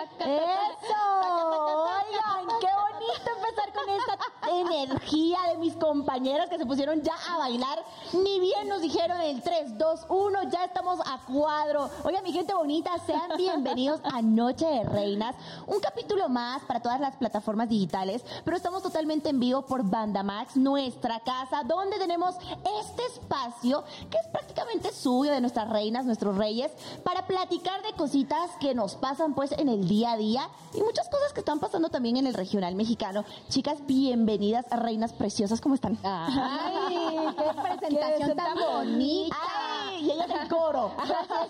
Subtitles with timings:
[0.00, 1.00] ¡Eso!
[1.20, 4.16] Oigan, qué bonito empezar con esta
[4.60, 7.78] energía de mis compañeras que se pusieron ya a bailar.
[8.12, 11.90] Ni bien nos dijeron el 3, 2, 1, ya estamos a cuadro.
[12.04, 15.34] Oigan, mi gente bonita, sean bienvenidos a Noche de Reinas,
[15.66, 20.22] un capítulo más para todas las plataformas digitales, pero estamos totalmente en vivo por Banda
[20.22, 22.36] Max, nuestra casa, donde tenemos
[22.80, 26.70] este espacio que es prácticamente suyo de nuestras reinas, nuestros reyes,
[27.04, 31.08] para platicar de cositas que nos pasan pues en el día a día y muchas
[31.08, 33.24] cosas que están pasando también en el regional mexicano.
[33.48, 35.98] Chicas, bienvenidas reinas preciosas, ¿cómo están?
[36.02, 36.96] ¡Ay!
[37.36, 39.36] ¡Qué presentación tan bonita!
[39.36, 39.80] ¡Ay!
[40.00, 40.92] Y ella del coro.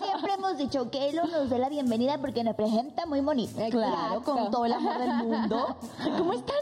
[0.03, 3.61] Siempre hemos dicho que él nos dé la bienvenida porque nos presenta muy bonito.
[3.69, 5.77] Claro, con todo el amor del mundo.
[6.17, 6.57] ¿Cómo están?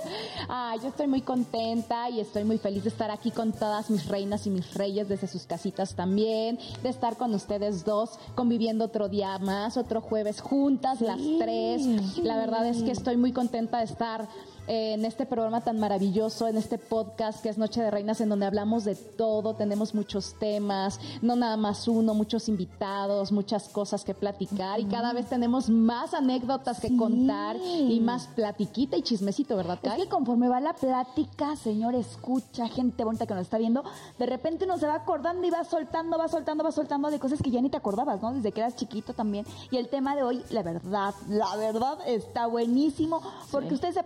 [0.47, 4.08] Ah, yo estoy muy contenta y estoy muy feliz de estar aquí con todas mis
[4.08, 9.09] reinas y mis reyes desde sus casitas también, de estar con ustedes dos conviviendo otro
[9.09, 12.17] día más, otro jueves juntas, las tres.
[12.17, 14.28] La verdad es que estoy muy contenta de estar
[14.70, 18.30] eh, en este programa tan maravilloso, en este podcast que es Noche de Reinas, en
[18.30, 24.03] donde hablamos de todo, tenemos muchos temas, no nada más uno, muchos invitados, muchas cosas
[24.03, 29.58] que platicar y cada vez tenemos más anécdotas que contar y más platiquita y chismecito,
[29.58, 30.02] ¿verdad, Es Kai?
[30.03, 33.84] que conforme va la plática, señor, escucha, gente bonita que nos está viendo,
[34.20, 37.42] de repente uno se va acordando y va soltando, va soltando, va soltando de cosas
[37.42, 38.34] que ya ni te acordabas, ¿no?
[38.34, 39.47] Desde que eras chiquito también.
[39.72, 44.03] Y el tema de hoy, la verdad, la verdad está buenísimo, porque usted se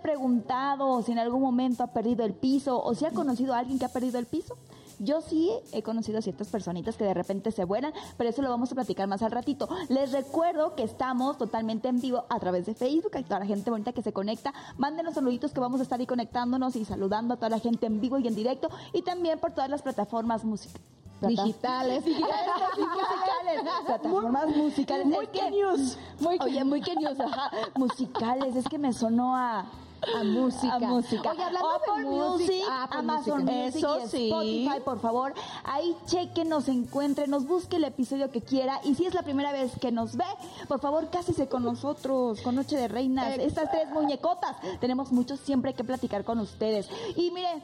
[0.54, 3.60] ha preguntado si en algún momento ha perdido el piso o si ha conocido a
[3.60, 4.58] alguien que ha perdido el piso.
[5.00, 8.50] Yo sí he conocido a ciertas personitas que de repente se vuelan, pero eso lo
[8.50, 9.68] vamos a platicar más al ratito.
[9.90, 13.72] Les recuerdo que estamos totalmente en vivo a través de Facebook, a toda la gente
[13.72, 14.54] bonita que se conecta.
[14.78, 18.00] Mándenos saluditos que vamos a estar ahí conectándonos y saludando a toda la gente en
[18.00, 20.88] vivo y en directo y también por todas las plataformas musicales.
[21.22, 22.04] Digitales.
[22.06, 25.06] musicales, plataformas musicales.
[25.08, 25.98] Muy Es que que- news.
[26.20, 27.50] Muy Oye, muy que news, ajá.
[27.76, 29.66] Musicales, es que me sonó a
[30.20, 30.76] A música.
[30.76, 31.32] a música.
[31.32, 33.76] Oye, hablando Apple Music, Apple Amazon Music.
[33.76, 34.30] Eso y sí.
[34.30, 35.34] Spotify, por favor.
[35.64, 38.80] Ahí cheque, nos encuentre, nos busque el episodio que quiera.
[38.84, 40.26] Y si es la primera vez que nos ve,
[40.68, 43.38] por favor, cásese con nosotros, con Noche de Reinas.
[43.38, 44.56] Estas tres muñecotas.
[44.80, 46.90] Tenemos mucho siempre que platicar con ustedes.
[47.16, 47.62] Y mire.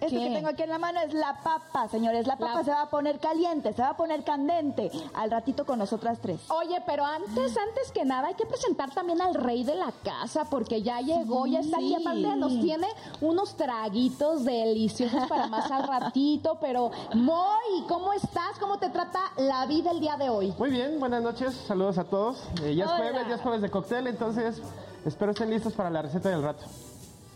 [0.00, 0.28] Esto ¿Qué?
[0.28, 2.26] que tengo aquí en la mano es la papa, señores.
[2.26, 4.90] La papa La- se va a poner caliente, se va a poner candente.
[5.14, 6.40] Al ratito con nosotras tres.
[6.50, 10.44] Oye, pero antes, antes que nada, hay que presentar también al rey de la casa,
[10.48, 12.86] porque ya llegó, ya está aquí, aparte nos tiene
[13.20, 18.58] unos traguitos deliciosos para más al ratito, pero Moy, ¿cómo estás?
[18.58, 20.54] ¿Cómo te trata la vida el día de hoy?
[20.58, 22.38] Muy bien, buenas noches, saludos a todos.
[22.62, 22.98] Eh, ya es Hola.
[23.00, 24.62] jueves, ya es jueves de cóctel, entonces
[25.04, 26.64] espero estén listos para la receta del rato.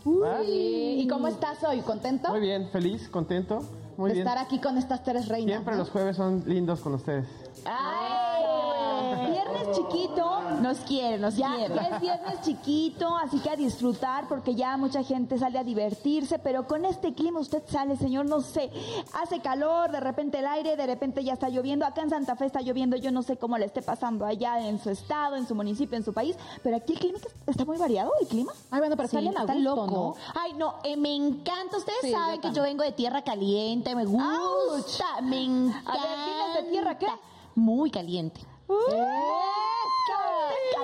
[0.05, 0.43] ¿Va?
[0.43, 1.81] ¿Y cómo estás hoy?
[1.81, 2.29] ¿Contento?
[2.29, 3.61] Muy bien, feliz, contento,
[3.97, 4.27] muy de bien.
[4.27, 5.49] estar aquí con estas tres reinas.
[5.51, 5.79] Siempre ¿no?
[5.79, 7.25] los jueves son lindos con ustedes.
[7.65, 8.34] ¡Ay!
[9.65, 10.41] Viernes chiquito.
[10.61, 15.37] Nos quiere, nos Ya, es viernes chiquito, así que a disfrutar porque ya mucha gente
[15.37, 18.69] sale a divertirse, pero con este clima usted sale, señor, no sé,
[19.13, 22.45] hace calor, de repente el aire, de repente ya está lloviendo, acá en Santa Fe
[22.45, 25.55] está lloviendo, yo no sé cómo le esté pasando allá en su estado, en su
[25.55, 28.53] municipio, en su país, pero aquí el clima está muy variado, el clima.
[28.71, 29.87] Ay, bueno, pero está Sí, está gusto, loco.
[29.87, 30.15] ¿no?
[30.39, 31.77] Ay, no, eh, me encanta.
[31.77, 35.91] Ustedes Sí, saben yo que yo vengo de tierra caliente, me gusta, me encanta.
[35.91, 37.07] A ver, ¿vienes de tierra qué?
[37.55, 38.41] Muy caliente.
[38.67, 38.75] 嗯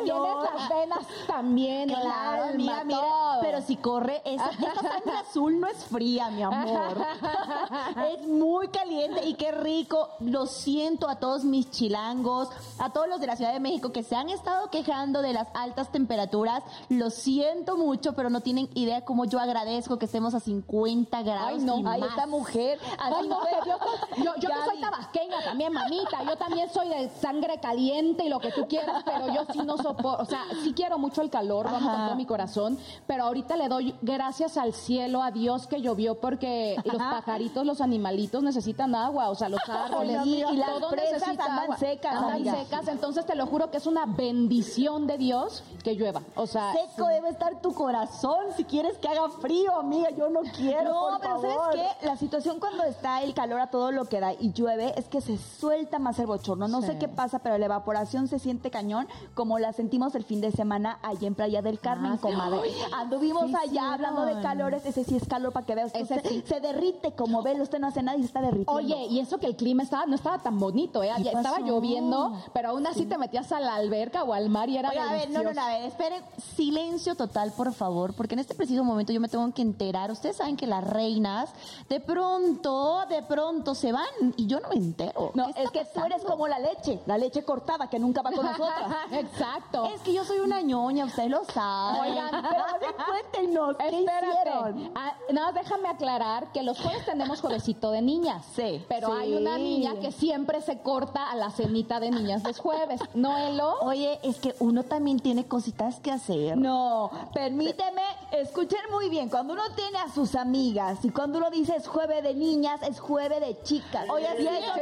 [0.03, 3.41] Tienes las venas también, el Claro, alma, mira, mira, todo.
[3.41, 6.97] pero si corre, esa, esa sangre azul no es fría, mi amor.
[8.19, 10.09] es muy caliente y qué rico.
[10.19, 14.03] Lo siento a todos mis chilangos, a todos los de la Ciudad de México que
[14.03, 16.63] se han estado quejando de las altas temperaturas.
[16.89, 21.51] Lo siento mucho, pero no tienen idea cómo yo agradezco que estemos a 50 grados.
[21.53, 22.09] Ay, no, y Ay, más.
[22.09, 23.77] esta mujer, así Ay, no, yo,
[24.23, 26.23] yo, yo que soy tabasqueña también, mamita.
[26.23, 29.77] Yo también soy de sangre caliente y lo que tú quieras, pero yo sí no
[29.95, 30.23] soporto.
[30.23, 32.05] O sea, sí quiero mucho el calor, lo amo con Ajá.
[32.07, 36.75] todo mi corazón, pero ahorita le doy gracias al cielo, a Dios que llovió, porque
[36.85, 39.29] los pajaritos, los animalitos necesitan agua.
[39.29, 41.77] O sea, los árboles, mío, y las todo presas andan agua.
[41.77, 42.55] secas, Andan amiga.
[42.55, 42.87] secas.
[42.87, 46.21] Entonces te lo juro que es una bendición de Dios que llueva.
[46.35, 50.09] O sea, Seco debe estar tu corazón si quieres que haga frío, amiga.
[50.11, 50.83] Yo no quiero.
[50.93, 51.73] No, por pero favor.
[51.73, 52.05] ¿sabes qué?
[52.05, 55.21] La situación cuando está el calor a todo lo que da y llueve es que
[55.21, 56.67] se suelta más el bochorno.
[56.67, 60.41] No sé qué pasa, pero la evaporación se siente cañón como la sentimos el fin
[60.41, 62.21] de semana allá en Playa del Carmen, Ah, sí.
[62.21, 62.71] comadre.
[62.93, 65.73] Anduvimos sí, allá sí, hablando de calores, ese sí es calor para que.
[65.73, 66.43] Ese Usted sí.
[66.45, 68.73] Se derrite como ve, usted no hace nada y se está derritiendo.
[68.73, 71.11] Oye, y eso que el clima estaba, no estaba tan bonito, ¿eh?
[71.17, 74.77] ¿Qué Estaba lloviendo, pero aún así te metías a la alberca o al mar y
[74.77, 76.21] era Oiga, a ver, no, no, no, a ver, esperen,
[76.55, 80.11] silencio total, por favor, porque en este preciso momento yo me tengo que enterar.
[80.11, 81.49] Ustedes saben que las reinas
[81.89, 84.05] de pronto, de pronto se van
[84.37, 85.31] y yo no me entero.
[85.33, 88.31] No, ¿Qué es que tú eres como la leche, la leche cortada que nunca va
[88.31, 88.87] con nosotras.
[89.11, 89.70] Exacto.
[89.71, 89.95] Exacto.
[89.95, 92.09] Es que yo soy una ñoña, usted lo sabe.
[92.09, 92.65] Oigan, pero
[93.07, 94.79] cuéntenos, ¿qué hicieron?
[94.79, 94.91] Espérate.
[94.95, 98.45] Ah, nada más déjame aclarar que los jueves tenemos juevesito de niñas.
[98.55, 98.83] Sí.
[98.87, 103.01] Pero hay una niña que siempre se corta a la cenita de niñas los jueves.
[103.13, 103.79] ¿No, Elo?
[103.81, 106.57] Oye, es que uno también tiene cositas que hacer.
[106.57, 111.75] No, permíteme, escuchen muy bien, cuando uno tiene a sus amigas y cuando uno dice
[111.75, 114.09] es jueves de niñas, es jueves de chicas.
[114.09, 114.81] Oye, sí, sí.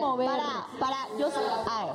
[0.00, 0.26] Mover.
[0.28, 1.94] Para, para, yo a ver.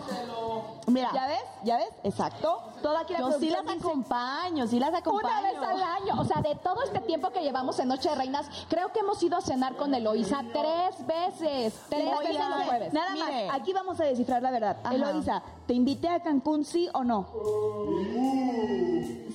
[0.87, 1.43] Mira, ¿Ya ves?
[1.63, 1.89] ¿Ya ves?
[2.03, 2.61] Exacto.
[2.81, 5.27] Toda aquí la yo sí las acompaño, sí las acompaño.
[5.27, 6.21] Una vez al año.
[6.21, 9.21] O sea, de todo este tiempo que llevamos en Noche de Reinas, creo que hemos
[9.23, 11.73] ido a cenar con Eloisa tres veces.
[11.89, 12.93] Tres Oigan, veces los jueves.
[12.93, 13.47] Nada Mire.
[13.47, 14.77] más, aquí vamos a descifrar la verdad.
[14.83, 14.93] Ajá.
[14.95, 17.27] Eloisa, ¿te invité a Cancún sí o no?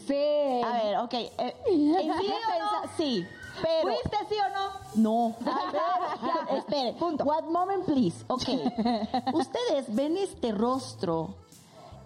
[0.07, 0.63] Sí.
[0.65, 1.15] A ver, ok.
[1.15, 2.91] eh, en ¿Sí o no?
[2.97, 3.27] sí,
[3.63, 3.89] pero...
[3.95, 4.69] ¿Fuiste sí o no?
[4.95, 5.37] No.
[5.41, 5.81] A ver,
[6.23, 6.93] ya, espere.
[6.95, 7.25] Punto.
[7.25, 8.25] One moment, please.
[8.29, 8.49] Ok.
[9.35, 11.35] Ustedes ven este rostro.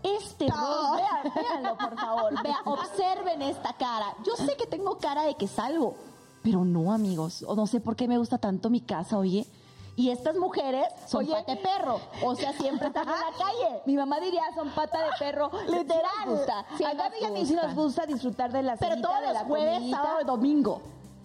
[0.02, 0.96] Este rostro.
[0.96, 2.42] Vean, véanlo, por favor.
[2.42, 4.14] Vean, observen esta cara.
[4.24, 5.94] Yo sé que tengo cara de que salgo,
[6.42, 7.44] pero no, amigos.
[7.46, 9.46] O no sé por qué me gusta tanto mi casa, oye.
[9.94, 11.34] Y estas mujeres son Oye.
[11.34, 12.00] pate perro.
[12.24, 13.82] O sea, siempre están en la calle.
[13.84, 15.50] Mi mamá diría, son pata de perro.
[15.68, 16.02] Literal.
[16.24, 16.66] Sí nos gusta.
[16.78, 17.66] Sí a nos Gaby y a mí sí gusta.
[17.66, 20.80] nos gusta disfrutar de la Pero todos de los jueves, sábado y domingo.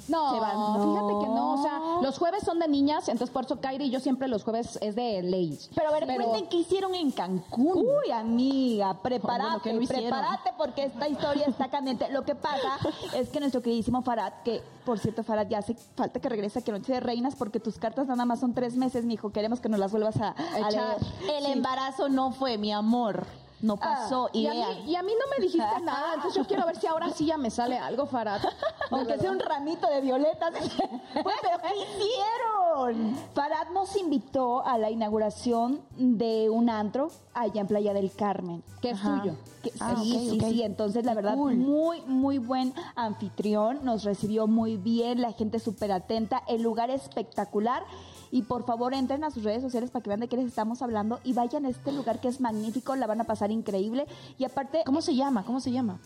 [0.08, 0.52] No, Se van.
[0.76, 3.90] fíjate que no, o sea, los jueves son de niñas, entonces por eso Kairi y
[3.90, 5.58] yo siempre los jueves es de ley.
[5.76, 7.86] Pero a ver, cuenten qué hicieron en Cancún.
[8.04, 10.10] Uy, amiga, prepárate, Bueno, ¿qué no hicieron?
[10.20, 12.10] prepárate porque esta historia está candente.
[12.12, 12.78] Lo que pasa
[13.16, 16.62] es que nuestro queridísimo Farad, que por cierto, Farad, ya hace falta que regrese a
[16.62, 19.32] que Noche de Reinas porque tus cartas nada más son tres meses, mijo.
[19.32, 20.98] Queremos que nos las vuelvas a, a leer.
[21.38, 21.52] El Sí.
[21.52, 23.26] embarazo no fue mi amor.
[23.60, 24.30] No pasó.
[24.34, 24.70] Y y a, vean.
[24.86, 27.26] mí, y a mí no me dijiste nada, entonces yo quiero ver si ahora sí
[27.26, 28.40] ya me sale algo, Farad.
[28.92, 30.52] Aunque sea un ramito de violetas.
[30.52, 33.16] Pues, pero ¿qué hicieron?
[33.34, 38.64] Farad nos invitó a la inauguración de un antro allá en Playa del Carmen.
[38.82, 39.22] Que es Ajá.
[39.22, 39.36] tuyo.
[39.64, 40.64] Que- Ah, sí, sí, sí.
[40.64, 41.56] Entonces, la verdad, cool.
[41.56, 43.80] muy, muy buen anfitrión.
[43.84, 46.44] Nos recibió muy bien, la gente súper atenta.
[46.48, 47.84] El lugar espectacular.
[48.32, 50.82] Y por favor, entren a sus redes sociales para que vean de qué les estamos
[50.82, 52.96] hablando y vayan a este lugar que es magnífico.
[52.96, 54.06] La van a pasar increíble.
[54.38, 55.44] Y aparte, ¿Cómo se llama?
[55.44, 56.00] ¿Cómo se llama?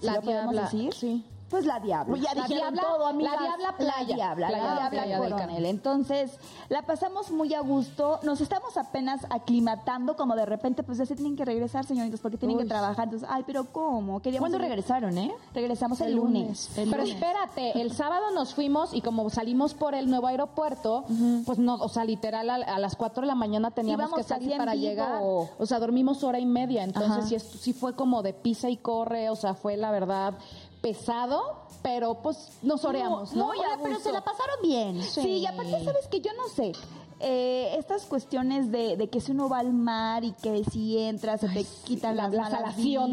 [0.00, 0.92] ¿sí lo podemos decir?
[0.94, 1.24] sí.
[1.48, 2.16] Pues la Diabla.
[2.18, 3.34] Ya la Diabla, todo, amigas.
[3.34, 4.00] La Diabla Playa.
[4.08, 5.66] La Diabla, la la Diabla Playa del.
[5.66, 6.38] Entonces,
[6.68, 8.18] la pasamos muy a gusto.
[8.22, 12.36] Nos estamos apenas aclimatando, como de repente, pues ya se tienen que regresar, señoritas, porque
[12.36, 12.64] tienen Uy.
[12.64, 13.04] que trabajar.
[13.04, 14.20] Entonces, ay, pero ¿cómo?
[14.20, 15.32] Queríamos ¿Cuándo regresaron, eh?
[15.54, 16.70] Regresamos el, lunes.
[16.74, 21.04] Pero espérate, el sábado nos fuimos y como salimos por el nuevo aeropuerto,
[21.44, 24.24] pues no, o sea, literal a, a las 4 de la mañana teníamos Íbamos que
[24.24, 24.84] salir para vivo.
[24.84, 25.20] llegar.
[25.22, 29.30] O sea, dormimos hora y media, entonces sí, sí fue como de pisa y corre,
[29.30, 30.34] o sea, fue la verdad
[30.80, 33.46] pesado, pero pues nos oreamos, ¿no?
[33.46, 35.02] muy Oye, a pero se la pasaron bien.
[35.02, 35.20] Sí.
[35.38, 36.72] y aparte, ¿sabes que Yo no sé.
[37.20, 41.40] eh, estas cuestiones de, de que si uno va al mar y que si entras
[41.40, 43.10] se te quitan la- las la malas salación.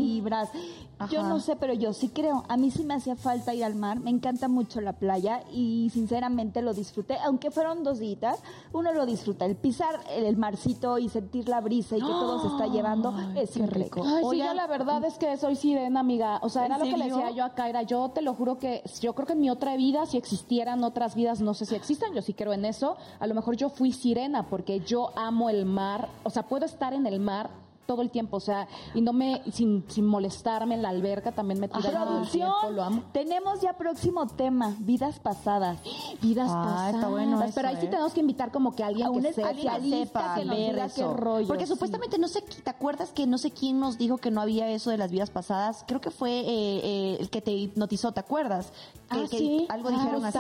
[1.10, 2.44] Yo no sé, pero yo sí creo.
[2.48, 4.00] A mí sí me hacía falta ir al mar.
[4.00, 7.18] Me encanta mucho la playa y sinceramente lo disfruté.
[7.26, 8.40] Aunque fueron dos días,
[8.72, 9.46] uno lo disfruta.
[9.46, 13.52] El pisar el, marcito y sentir la brisa y que todo se está llevando es
[13.52, 14.04] qué rico.
[14.06, 16.40] Ay, sí, Oigan, yo la verdad es que soy sirena, amiga.
[16.42, 17.84] O sea, ¿En era lo que le decía yo a Kaira.
[17.84, 21.16] Yo te lo juro que yo creo que en mi otra vida, si existieran otras
[21.16, 22.98] vidas, no sé si existan, yo sí creo en eso.
[23.20, 26.10] A lo mejor yo fui sirena porque yo amo el mar.
[26.24, 29.42] O sea, puedo estar en el mar todo el tiempo, o sea, y no me,
[29.52, 33.04] sin, sin molestarme en la alberca, también me tiran todo el tiempo, lo amo.
[33.12, 35.78] tenemos ya próximo tema, vidas pasadas.
[36.22, 36.96] Vidas Ah, pasadas.
[36.96, 37.90] está bueno eso, Pero ahí sí ¿eh?
[37.90, 40.96] tenemos que invitar como que alguien A un que especialista que nos ver diga eso.
[41.16, 41.48] qué rollo.
[41.48, 41.74] Porque sí.
[41.74, 44.90] supuestamente no sé, ¿te acuerdas que no sé quién nos dijo que no había eso
[44.90, 45.84] de las vidas pasadas?
[45.88, 48.72] Creo que fue eh, eh, el que te hipnotizó, ¿te acuerdas?
[49.12, 49.66] Que, Ah, que sí.
[49.70, 50.40] algo Ah, dijeron así.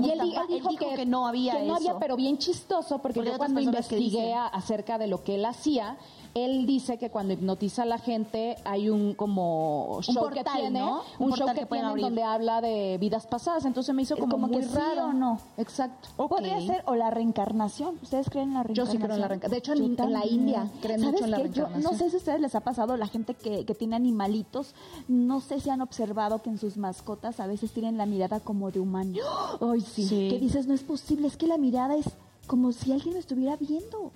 [0.00, 1.88] Y él, di- Mustafa, él dijo, que, no había que no eso.
[1.90, 5.96] había, pero bien chistoso, porque Porque yo cuando investigué acerca de lo que él hacía,
[6.34, 10.80] él dice que cuando hipnotiza a la gente hay un como show portal, que tiene,
[10.80, 11.02] ¿no?
[11.18, 14.32] un, Un show que, que tiene donde habla de vidas pasadas, entonces me hizo como,
[14.32, 15.06] como muy que sí raro.
[15.06, 15.40] o no.
[15.56, 16.08] Exacto.
[16.28, 17.98] Podría ser o la reencarnación.
[18.02, 18.96] ¿Ustedes creen en la Yo reencarnación?
[18.96, 19.50] sí creo en la reencarnación.
[19.50, 20.26] De hecho, en- Yo en la.
[20.26, 21.42] India creen ¿Sabes mucho en la qué?
[21.44, 21.92] Yo reencarnación.
[21.92, 24.74] no sé si a ustedes les ha pasado, la gente que, que tiene animalitos,
[25.08, 28.70] no sé si han observado que en sus mascotas a veces tienen la mirada como
[28.70, 29.16] de humano.
[29.60, 30.04] Ay, sí.
[30.06, 30.28] Sí.
[30.30, 32.06] Que dices, no es posible, es que la mirada es
[32.46, 34.10] como si alguien lo estuviera viendo.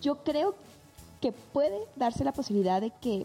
[0.00, 0.54] Yo creo
[1.22, 3.24] que puede darse la posibilidad de que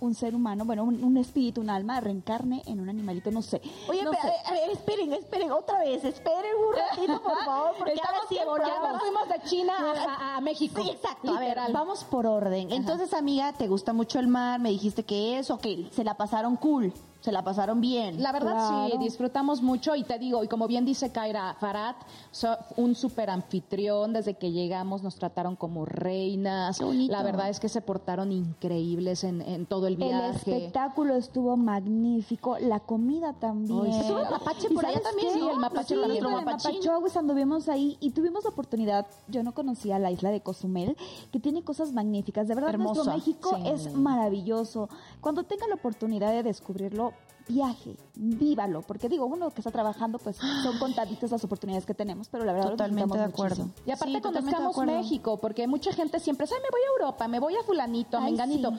[0.00, 3.60] un ser humano, bueno, un, un espíritu, un alma, reencarne en un animalito, no sé.
[3.88, 4.28] Oye, no pero, sé.
[4.28, 8.18] a ver, a ver, esperen, esperen, otra vez, esperen un ratito, por favor, porque ahora
[8.28, 8.92] sí volvemos.
[8.92, 9.92] nos fuimos de China a,
[10.32, 10.82] a- a México.
[10.82, 11.32] Sí, exacto.
[11.36, 12.72] A ver, vamos por orden.
[12.72, 14.58] Entonces, amiga, ¿te gusta mucho el mar?
[14.58, 16.92] Me dijiste que eso, que se la pasaron cool.
[17.22, 18.20] Se la pasaron bien.
[18.22, 18.98] La verdad sí, Claro.
[19.02, 21.94] disfrutamos mucho y te digo, y como bien dice Kaira Farad,
[22.32, 27.68] so- un súper anfitrión, desde que llegamos nos trataron como reinas, la verdad es que
[27.68, 30.56] se portaron increíbles en, en todo el El viaje.
[30.56, 33.80] espectáculo estuvo magnífico, la comida también.
[33.86, 34.08] Ay, sí.
[34.12, 35.34] El mapache ¿Y por allá también, qué?
[35.38, 36.74] sí, el mapache Sí, el Mapachín.
[36.74, 40.96] mapachowis anduvimos ahí y tuvimos la oportunidad, yo no conocía la isla de Cozumel,
[41.30, 42.48] que tiene cosas magníficas.
[42.48, 43.68] De verdad, nuestro México sí.
[43.68, 44.88] es maravilloso.
[45.20, 47.11] Cuando tenga la oportunidad de descubrirlo,
[47.48, 52.28] viaje, vívalo, porque digo, uno que está trabajando, pues son contaditas las oportunidades que tenemos,
[52.28, 53.64] pero la verdad lo Totalmente de disfrutamos acuerdo.
[53.64, 53.86] muchísimo.
[53.86, 54.76] Y aparte Sí, de conozcamos.
[54.86, 58.20] México, porque mucha gente siempre, ay, me voy a Europa, me voy a fulanito, a
[58.20, 58.70] menganito.
[58.70, 58.76] sí.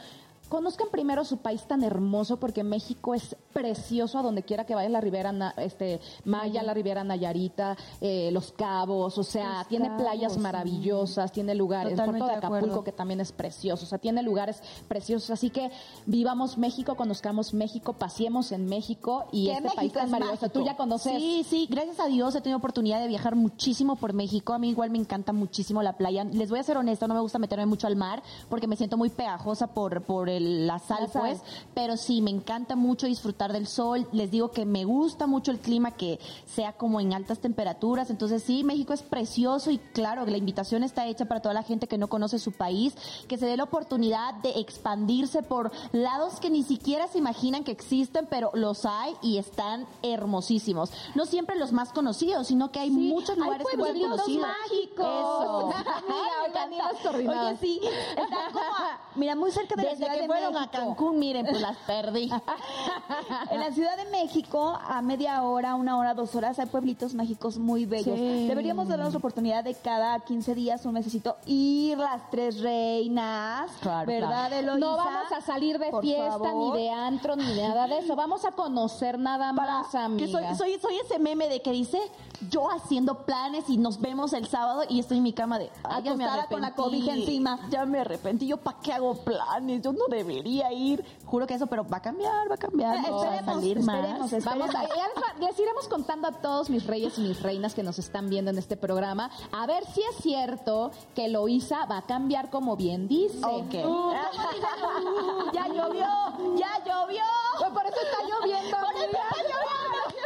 [0.53, 4.88] Conozcan primero su país tan hermoso, porque México es precioso a donde quiera que vaya
[4.88, 9.88] la Ribera Na- este, Maya, la Ribera Nayarita, eh, Los Cabos, o sea, Los tiene
[9.88, 10.39] Cabos, playas sí.
[10.39, 14.62] maravillosas, tiene lugares, el puerto de Acapulco que también es precioso, o sea, tiene lugares
[14.88, 15.72] preciosos, así que
[16.05, 20.50] vivamos México, conozcamos México, paseemos en México y este México país tan es maravilloso.
[20.50, 24.13] Tú ya conoces Sí, sí, gracias a Dios he tenido oportunidad de viajar muchísimo por
[24.13, 24.53] México.
[24.53, 26.25] A mí igual me encanta muchísimo la playa.
[26.25, 28.98] Les voy a ser honesta, no me gusta meterme mucho al mar porque me siento
[28.98, 31.21] muy pegajosa por, por el- la sal, La sal.
[31.21, 31.41] pues.
[31.73, 34.07] Pero sí, me encanta mucho disfrutar del sol.
[34.12, 38.09] Les digo que me gusta mucho el clima que sea como en altas temperaturas.
[38.09, 41.88] Entonces sí, México es precioso y claro, la invitación está hecha para toda la gente
[41.88, 42.95] que no conoce su país,
[43.27, 47.71] que se dé la oportunidad de expandirse por lados que ni siquiera se imaginan que
[47.71, 50.91] existen, pero los hay y están hermosísimos.
[51.15, 54.47] No siempre los más conocidos, sino que hay muchos lugares que son pueblitos conocidos.
[54.47, 55.05] mágicos.
[55.05, 55.73] Eso.
[57.03, 57.53] Coordinadas.
[57.53, 58.65] Oye, sí, están como
[59.15, 60.78] mira, muy cerca de la Desde Ciudad que de fueron México.
[60.78, 62.30] a Cancún, miren, pues las perdí.
[63.50, 67.58] En la Ciudad de México, a media hora, una hora, dos horas, hay pueblitos mágicos
[67.58, 68.18] muy bellos.
[68.18, 68.48] Sí.
[68.48, 73.72] Deberíamos darnos la oportunidad de cada 15 días, un mesecito, ir las tres reinas.
[73.82, 74.56] Claro, ¿Verdad, claro.
[74.56, 74.80] Eloisa?
[74.80, 76.75] No vamos a salir de Por fiesta, favor.
[76.75, 78.16] ni de antro, ni nada de eso.
[78.16, 80.25] Vamos a conocer nada más, amiga.
[80.25, 82.00] Que soy, soy, soy ese meme de que dice
[82.50, 86.04] yo haciendo planes y nos vemos el sábado y estoy en mi cama de ay,
[86.04, 87.60] ya me con la cobija encima.
[87.70, 88.48] Ya me arrepentí.
[88.48, 89.82] Yo para qué hago planes.
[89.82, 91.03] Yo no debería ir.
[91.25, 93.01] Juro que eso, pero va a cambiar, va a cambiar.
[93.03, 94.32] Vamos a salir más.
[94.32, 94.46] esperemos.
[94.46, 95.08] Vamos a, ya
[95.39, 98.51] les, les iremos contando a todos mis reyes y mis reinas que nos están viendo
[98.51, 103.08] en este programa, a ver si es cierto que Loisa va a cambiar como bien
[103.08, 103.39] dice.
[103.43, 103.74] Ok.
[103.86, 104.12] Uh,
[105.53, 106.08] ya llovió,
[106.55, 107.24] ya llovió.
[107.60, 108.77] Pues por eso está lloviendo.
[108.77, 109.20] Por eso amiga.
[109.29, 109.74] está lloviendo.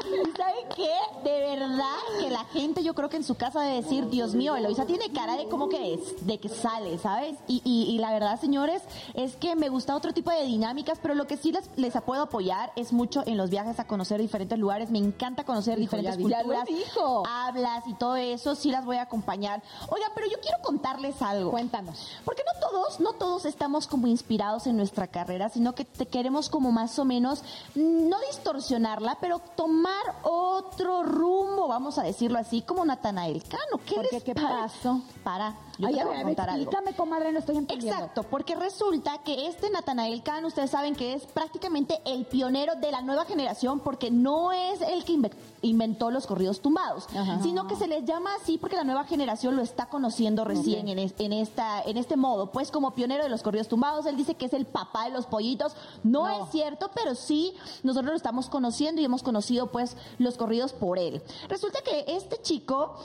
[0.07, 0.93] ¿Y saben qué?
[1.23, 4.55] De verdad que la gente yo creo que en su casa debe decir, Dios mío,
[4.55, 7.35] Eloisa tiene cara de como que es, de que sale, ¿sabes?
[7.47, 8.81] Y, y, y la verdad, señores,
[9.13, 12.23] es que me gusta otro tipo de dinámicas, pero lo que sí les, les puedo
[12.23, 14.89] apoyar es mucho en los viajes a conocer diferentes lugares.
[14.91, 17.23] Me encanta conocer diferentes ya ya culturas, dijo.
[17.27, 19.61] hablas y todo eso, sí las voy a acompañar.
[19.89, 21.51] Oigan, pero yo quiero contarles algo.
[21.51, 22.09] Cuéntanos.
[22.25, 26.49] Porque no todos, no todos estamos como inspirados en nuestra carrera, sino que te queremos
[26.49, 27.43] como más o menos,
[27.75, 33.81] mm, no distorsionarla, pero tomar otro rumbo, vamos a decirlo así, como Natanael Cano.
[33.85, 34.21] ¿Qué ¿Por les qué?
[34.21, 35.01] ¿Qué pare- pasó?
[35.23, 36.55] Para, yo Ay, te a voy a ver, algo.
[36.55, 37.95] explícame, comadre, no estoy entendiendo.
[37.99, 42.91] Exacto, porque resulta que este Natanael Cano, ustedes saben que es prácticamente el pionero de
[42.91, 45.31] la nueva generación, porque no es el que inve-
[45.61, 47.39] inventó los corridos tumbados, Ajá.
[47.43, 50.99] sino que se les llama así porque la nueva generación lo está conociendo recién en,
[50.99, 52.51] es- en esta, en este modo.
[52.51, 55.25] Pues como pionero de los corridos tumbados, él dice que es el papá de los
[55.27, 55.73] pollitos.
[56.03, 56.43] No, No.
[56.45, 57.53] es cierto, pero sí
[57.83, 61.21] nosotros lo estamos conociendo y hemos conocido pues los corridos por él.
[61.49, 62.95] Resulta que este chico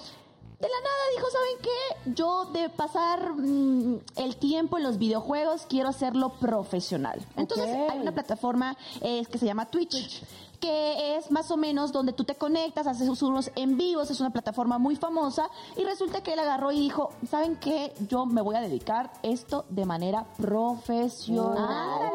[0.62, 2.12] de la nada dijo, ¿saben qué?
[2.14, 7.20] Yo de pasar mm, el tiempo en los videojuegos quiero hacerlo profesional.
[7.36, 10.22] Entonces hay una plataforma eh, que se llama Twitch,
[10.62, 14.30] que es más o menos donde tú te conectas, haces unos en vivos, es una
[14.30, 17.92] plataforma muy famosa y resulta que él agarró y dijo, ¿saben qué?
[18.08, 22.12] Yo me voy a dedicar esto de manera profesional.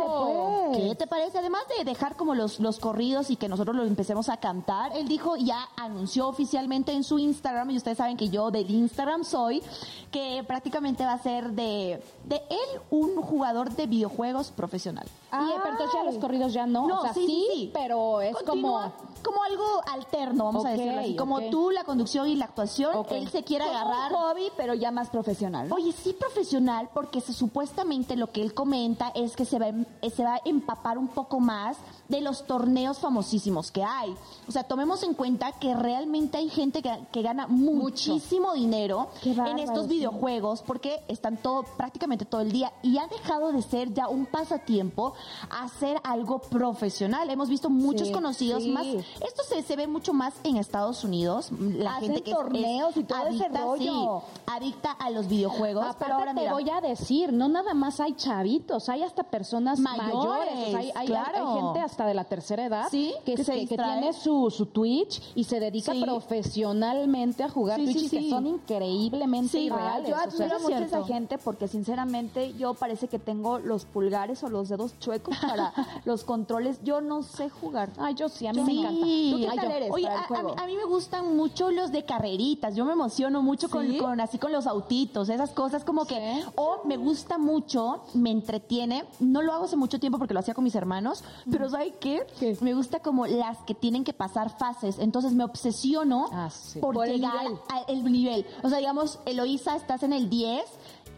[0.72, 0.78] Pues.
[0.78, 1.40] ¿Qué te parece?
[1.40, 5.10] Además de dejar como los, los corridos y que nosotros lo empecemos a cantar, él
[5.10, 9.62] dijo, ya anunció oficialmente en su Instagram, y ustedes saben que yo del Instagram soy,
[10.10, 15.06] que prácticamente va a ser de, de él un jugador de videojuegos profesional.
[15.06, 16.88] Y pero entonces ya los corridos ya no.
[16.88, 17.72] No, o sea, sí, sí, sí, sí.
[17.74, 19.22] pero es Continúa como...
[19.24, 21.16] como algo alterno, vamos a decirlo así.
[21.16, 24.12] Como tú, la conducción y la actuación, él se quiere Como agarrar.
[24.12, 25.70] un hobby, pero ya más profesional.
[25.70, 25.76] ¿no?
[25.76, 29.70] Oye, sí profesional, porque se, supuestamente lo que él comenta es que se va, a
[29.70, 31.78] em- eh, se va a empapar un poco más
[32.08, 34.16] de los torneos famosísimos que hay.
[34.48, 39.60] O sea, tomemos en cuenta que realmente hay gente que, que gana muchísimo dinero en
[39.60, 44.08] estos videojuegos porque están todo, prácticamente todo el día y ha dejado de ser ya
[44.08, 45.14] un pasatiempo
[45.50, 47.30] a ser algo profesional.
[47.30, 48.14] Hemos visto muchos Sí.
[48.14, 48.70] conocidos conocidos, Sí.
[48.72, 52.36] más esto se, se ve mucho más en Estados Unidos, la Hacen gente que es-
[52.38, 54.22] torneos es y todo ese adicta, rollo.
[54.26, 57.74] sí, adicta a los videojuegos, Aparte pero ahora te mira, voy a decir, no nada
[57.74, 61.48] más hay chavitos, hay hasta personas Mayores, o hay, hay- claro.
[61.56, 64.66] hay gente hasta de la tercera edad Sí, que, que se que tiene su, su
[64.68, 69.58] Twitch y se dedica profesionalmente a jugar Twitch y que son increíblemente Sí.
[69.72, 70.10] Ah, irreales.
[70.10, 73.60] yo o sea, admiro es mucho a esa gente porque sinceramente yo parece que tengo
[73.60, 75.74] los pulgares o los dedos chuecos para
[76.06, 76.80] los controles.
[76.84, 77.90] Yo no sé jugar.
[77.98, 78.74] Ay, yo sí, a mí Sí.
[78.74, 79.00] me encanta.
[79.02, 80.50] ¿Tú qué Ay, tal yo- eres Oye, para el a, a juego?
[80.50, 82.76] mí, a mí me gustan mucho los de carreritas.
[82.76, 83.98] Yo me emociono mucho con, ¿Sí?
[83.98, 86.16] con así con los autitos, esas cosas como que.
[86.16, 86.50] Sí.
[86.56, 89.06] O me gusta mucho, me entretiene.
[89.20, 92.26] No lo hago hace mucho tiempo porque lo hacía con mis hermanos, pero ¿sabes qué?
[92.62, 95.00] Me gusta como las que tienen que pasar fases.
[95.00, 96.50] Entonces me obsesiono Ah,
[96.82, 97.60] por, llegar nivel.
[97.88, 98.46] al nivel.
[98.64, 100.64] O sea, digamos, Eloísa, estás en el 10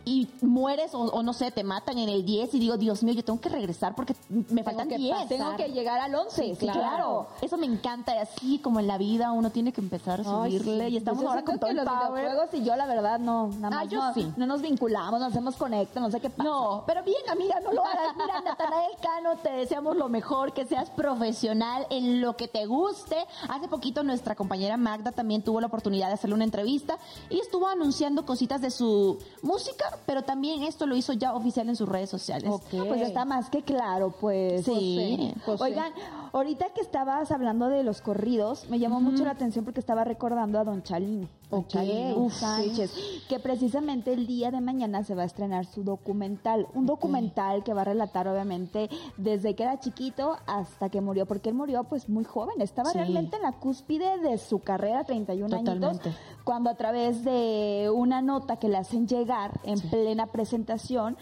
[0.10, 3.14] y mueres o, o no sé, te matan en el 10 y digo, Dios mío,
[3.14, 5.12] yo tengo que regresar porque me faltan que 10.
[5.14, 5.28] pasar.
[5.28, 6.30] Tengo que llegar al 11.
[6.42, 6.80] Sí, Sí, claro.
[6.80, 7.28] claro.
[7.42, 8.16] Eso me encanta.
[8.16, 10.88] Y así como en la vida uno tiene que empezar a Ay, subirle.
[10.88, 10.94] sí.
[10.94, 12.24] Y estamos Pues ahora con todo el los power.
[12.24, 14.34] videojuegos y yo la verdad no, nada Ah, más yo no, sí.
[14.38, 16.44] no nos vinculamos, nos hacemos conecta, no sé qué pasa.
[16.50, 18.16] No, pero bien, amiga, no lo hagas.
[18.18, 23.18] Mira, Natanael Cano, te deseamos lo mejor, que seas profesional en lo que te guste.
[23.50, 26.98] Hace poquito nuestra compañera Magda también tuvo la oportunidad de hacerle una entrevista
[27.30, 31.76] y estuvo anunciando cositas de su música, pero también esto lo hizo ya oficial en
[31.76, 32.50] sus redes sociales.
[32.52, 32.88] Ok.
[32.88, 34.66] Pues está más que claro, pues.
[34.66, 35.34] Sí.
[35.46, 35.94] Oigan,
[36.34, 40.60] ahorita que estabas hablando de los corridos, me llamó mucho la atención porque estaba recordando
[40.60, 41.28] a Don Chalino.
[41.50, 42.94] Don Ok, Chalino uf, Sánchez,
[43.28, 46.68] que precisamente el día de mañana se va a estrenar su documental.
[46.76, 48.88] Un documental que va a relatar, obviamente,
[49.18, 52.62] desde que era chiquito hasta que murió, porque él murió pues muy joven.
[52.62, 52.98] Estaba Sí.
[53.00, 56.14] realmente en la cúspide de su carrera, 31 añitos, Totalmente.
[56.44, 61.18] cuando a través de una nota que le hacen llegar en plena presentación,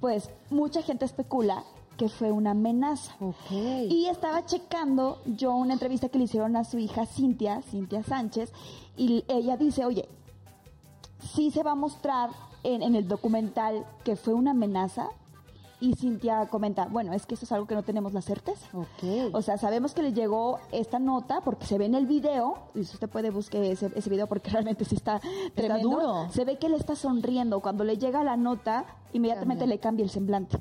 [0.00, 1.64] pues mucha gente especula
[1.96, 3.14] que fue una amenaza.
[3.20, 3.50] Ok.
[3.50, 8.52] Y estaba checando yo una entrevista que le hicieron a su hija Cintia, Cintia Sánchez,
[8.96, 10.08] y ella dice, oye,
[11.34, 12.30] sí se va a mostrar
[12.62, 15.08] en, en el documental que fue una amenaza.
[15.80, 18.66] Y Cintia comenta, bueno, es que eso es algo que no tenemos la certeza.
[18.72, 19.34] Ok.
[19.34, 22.84] O sea, sabemos que le llegó esta nota porque se ve en el video, y
[22.84, 25.20] si usted puede buscar ese, ese video porque realmente sí está
[25.54, 25.90] tremendo.
[25.90, 26.26] duro.
[26.30, 27.60] Se ve que él está sonriendo.
[27.60, 30.58] Cuando le llega la nota, inmediatamente le cambia el semblante.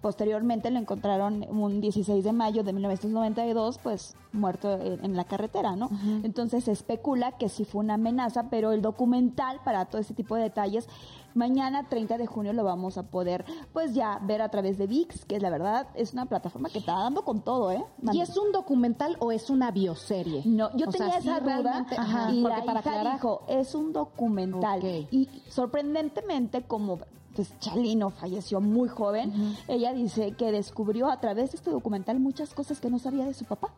[0.00, 5.74] Posteriormente lo encontraron un 16 de mayo de 1992, pues muerto en, en la carretera,
[5.74, 5.90] ¿no?
[6.22, 10.36] Entonces se especula que sí fue una amenaza, pero el documental para todo este tipo
[10.36, 10.86] de detalles,
[11.34, 15.24] mañana 30 de junio lo vamos a poder, pues ya ver a través de VIX,
[15.24, 17.82] que es la verdad, es una plataforma que está dando con todo, ¿eh?
[18.12, 20.42] ¿Y es un documental o es una bioserie?
[20.44, 23.42] No, yo O tenía sea, sí, esa duda ajá, y la para hija aclarar- dijo,
[23.48, 24.80] es un documental.
[25.10, 26.98] Y sorprendentemente, como
[27.38, 29.32] pues, Chalino falleció muy joven,
[29.68, 33.32] ella dice que descubrió a través de este documental muchas cosas que no sabía de
[33.32, 33.68] su papá.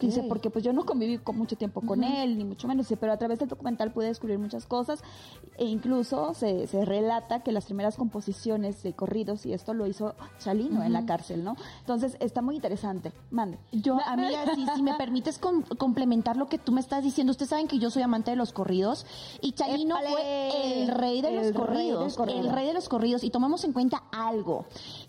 [0.00, 3.12] Dice, porque pues yo no conviví con mucho tiempo con él, ni mucho menos, pero
[3.12, 5.00] a través del documental pude descubrir muchas cosas
[5.58, 10.14] e incluso se, se relata que las primeras composiciones de corridos y esto lo hizo
[10.40, 11.56] Chalino en la cárcel, ¿no?
[11.80, 13.12] Entonces está muy interesante.
[13.30, 13.58] Mande.
[13.72, 17.50] Yo, amiga, si, si me permites com- complementar lo que tú me estás diciendo, ustedes
[17.50, 19.06] saben que yo soy amante de los corridos
[19.40, 20.10] y Chalino ¡Épale!
[20.10, 22.40] fue el rey de El los rey corridos, corrido.
[22.40, 24.66] el rey de los corridos y tomemos en cuenta algo,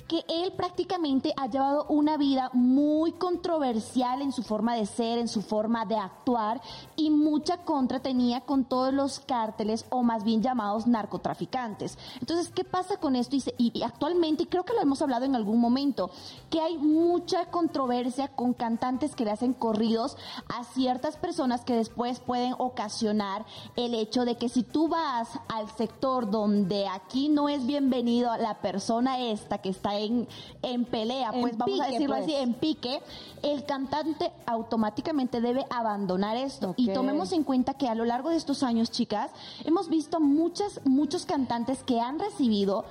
[0.08, 5.28] que él prácticamente ha llevado una vida muy controversial en su forma de ser, en
[5.28, 6.62] su forma de actuar
[6.96, 11.98] y mucha contra tenía con todos los cárteles o más bien llamados narcotraficantes.
[12.22, 13.36] Entonces, ¿qué pasa con esto?
[13.36, 16.10] Y, se- y- actualmente, y creo que lo hemos hablado en algún momento,
[16.50, 20.16] que hay mucha controversia con cantantes que le hacen corridos
[20.48, 25.70] a ciertas personas que después pueden ocasionar el hecho de que si tú vas al
[25.76, 30.28] sector donde aquí no es bienvenido la persona esta que está en,
[30.62, 32.24] en pelea, En pues vamos a decirlo pues.
[32.24, 33.02] así, en pique,
[33.44, 36.74] el cantante automáticamente debe abandonar esto.
[36.78, 39.32] Y tomemos en cuenta que a lo largo de estos años, chicas,
[39.66, 42.86] hemos visto muchas, muchos cantantes que han recibido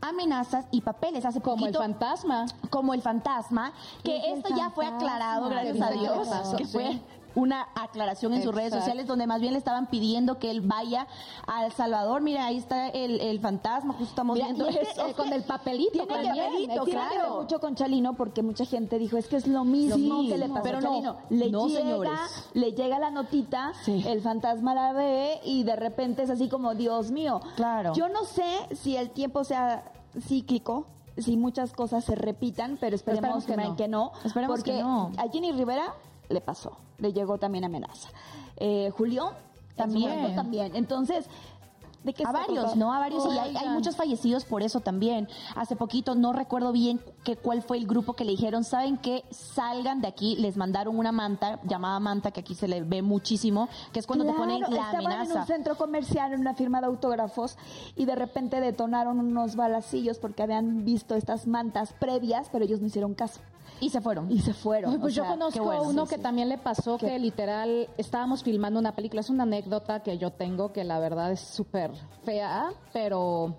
[0.00, 1.24] amenazas y papeles.
[1.24, 2.46] Hace Como el fantasma.
[2.70, 3.72] como el fantasma,
[4.02, 7.00] ¿Qué es que esto ya fue aclarado, gracias ¿Qué a Dios, que fue
[7.34, 11.06] una aclaración en sus redes sociales donde más bien le estaban pidiendo que él vaya
[11.46, 12.20] a El Salvador.
[12.22, 16.06] Mira, ahí está el, el fantasma, justo estamos Mira, viendo que- con el papelito Tiene
[16.08, 17.34] que, también, papelito, tiene que claro.
[17.34, 20.38] ver mucho con Chalino porque mucha gente dijo es que es lo mismo Sí, que
[20.38, 22.10] le pasó pero a no, le no, llega, señores.
[22.54, 24.04] le llega la notita, Sí.
[24.06, 27.40] el fantasma la ve y de repente es así como Dios mío.
[27.56, 27.92] Claro.
[27.94, 29.84] Yo no sé si el tiempo sea
[30.20, 30.86] cíclico.
[31.18, 33.76] Si muchas cosas se repitan, pero esperemos, Esperemos que que, no.
[33.76, 34.12] que no.
[34.24, 35.10] Esperemos porque que no.
[35.18, 35.92] a Jenny Rivera
[36.30, 38.08] le pasó, le llegó también amenaza.
[38.56, 39.34] Eh, Julián
[39.76, 40.10] También.
[40.10, 40.76] en momento también.
[40.76, 41.26] Entonces,
[42.04, 42.74] ¿De qué a varios?
[42.74, 42.92] ¿no?
[42.92, 43.24] A varios.
[43.32, 45.28] Y hay, hay muchos fallecidos por eso también.
[45.54, 49.24] Hace poquito, no recuerdo bien que, cuál fue el grupo que le dijeron, ¿saben qué?
[49.30, 50.34] Salgan de aquí.
[50.36, 54.24] Les mandaron una manta, llamada manta, que aquí se le ve muchísimo, que es cuando
[54.24, 55.40] te Claro, ponen la estaban en amenaza.
[55.42, 57.56] un centro comercial, en una firma de autógrafos,
[57.94, 62.88] y de repente detonaron unos balacillos porque habían visto estas mantas previas, pero ellos no
[62.88, 63.40] hicieron caso.
[63.82, 64.30] Y se fueron.
[64.30, 64.92] Y se fueron.
[64.92, 66.22] Ay, pues o yo sea, conozco bueno, uno sí, que sí.
[66.22, 67.08] también le pasó ¿Qué?
[67.08, 69.20] que literal estábamos filmando una película.
[69.20, 71.90] Es una anécdota que yo tengo que la verdad es súper
[72.24, 73.54] fea, pero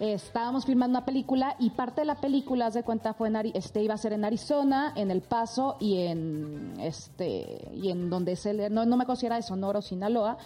[0.00, 3.34] eh, estábamos filmando una película y parte de la película, haz de cuenta, fue en
[3.36, 8.08] Ari- este iba a ser en Arizona, en El Paso y en este y en
[8.10, 10.38] donde es el, no, no me considera de Sonora o Sinaloa.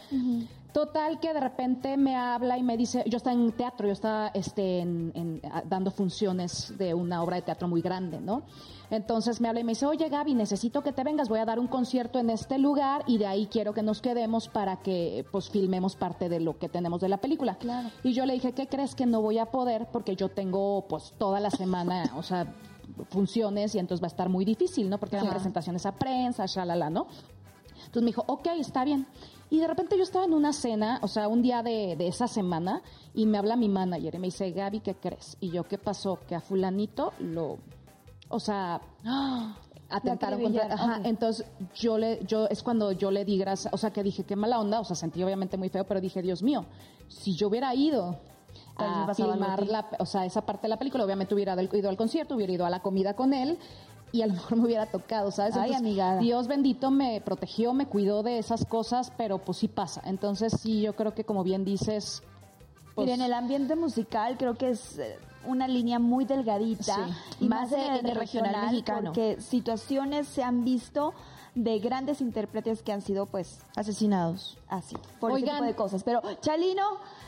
[0.72, 4.28] Total que de repente me habla y me dice, yo estaba en teatro, yo estaba
[4.34, 8.42] este, en- dando funciones de una obra de teatro muy grande, ¿no?
[8.90, 11.58] Entonces me habla y me dice, oye Gaby, necesito que te vengas, voy a dar
[11.58, 15.50] un concierto en este lugar y de ahí quiero que nos quedemos para que pues
[15.50, 17.56] filmemos parte de lo que tenemos de la película.
[17.56, 17.88] Claro.
[18.04, 19.88] Y yo le dije, ¿qué crees que no voy a poder?
[19.92, 22.46] Porque yo tengo pues toda la semana, o sea,
[23.10, 24.98] funciones y entonces va a estar muy difícil, ¿no?
[24.98, 27.06] Porque eran presentaciones a prensa, shalala, ¿no?
[27.86, 29.06] Entonces me dijo, ok, está bien.
[29.48, 32.26] Y de repente yo estaba en una cena, o sea, un día de, de esa
[32.26, 32.82] semana,
[33.14, 35.36] y me habla mi manager y me dice, Gaby, ¿qué crees?
[35.40, 36.18] Y yo, ¿qué pasó?
[36.26, 37.58] Que a fulanito lo,
[38.28, 38.80] o sea,
[39.88, 40.72] atentaron contra...
[40.72, 44.24] Ajá, entonces yo le, yo, es cuando yo le di gracias, o sea, que dije,
[44.24, 46.64] qué mala onda, o sea, sentí obviamente muy feo, pero dije, Dios mío,
[47.08, 48.18] si yo hubiera ido
[48.76, 52.34] a filmar la, o sea, esa parte de la película, obviamente hubiera ido al concierto,
[52.34, 53.58] hubiera ido a la comida con él
[54.16, 55.56] y a lo mejor me hubiera tocado, ¿sabes?
[55.56, 56.18] Ay, amiga.
[56.18, 60.02] Dios bendito me protegió, me cuidó de esas cosas, pero pues sí pasa.
[60.04, 62.22] Entonces sí, yo creo que como bien dices,
[62.94, 66.94] pues, Miren, el ambiente musical creo que es eh, una línea muy delgadita.
[66.94, 67.44] Sí.
[67.44, 69.12] Y Más en en el, regional regional, mexicano.
[69.12, 71.12] Porque situaciones se han visto
[71.54, 74.58] de grandes intérpretes que han sido, pues, Asesinados.
[74.68, 75.56] así, por ese Oigan.
[75.56, 76.04] tipo de cosas.
[76.04, 76.82] Pero, Chalino,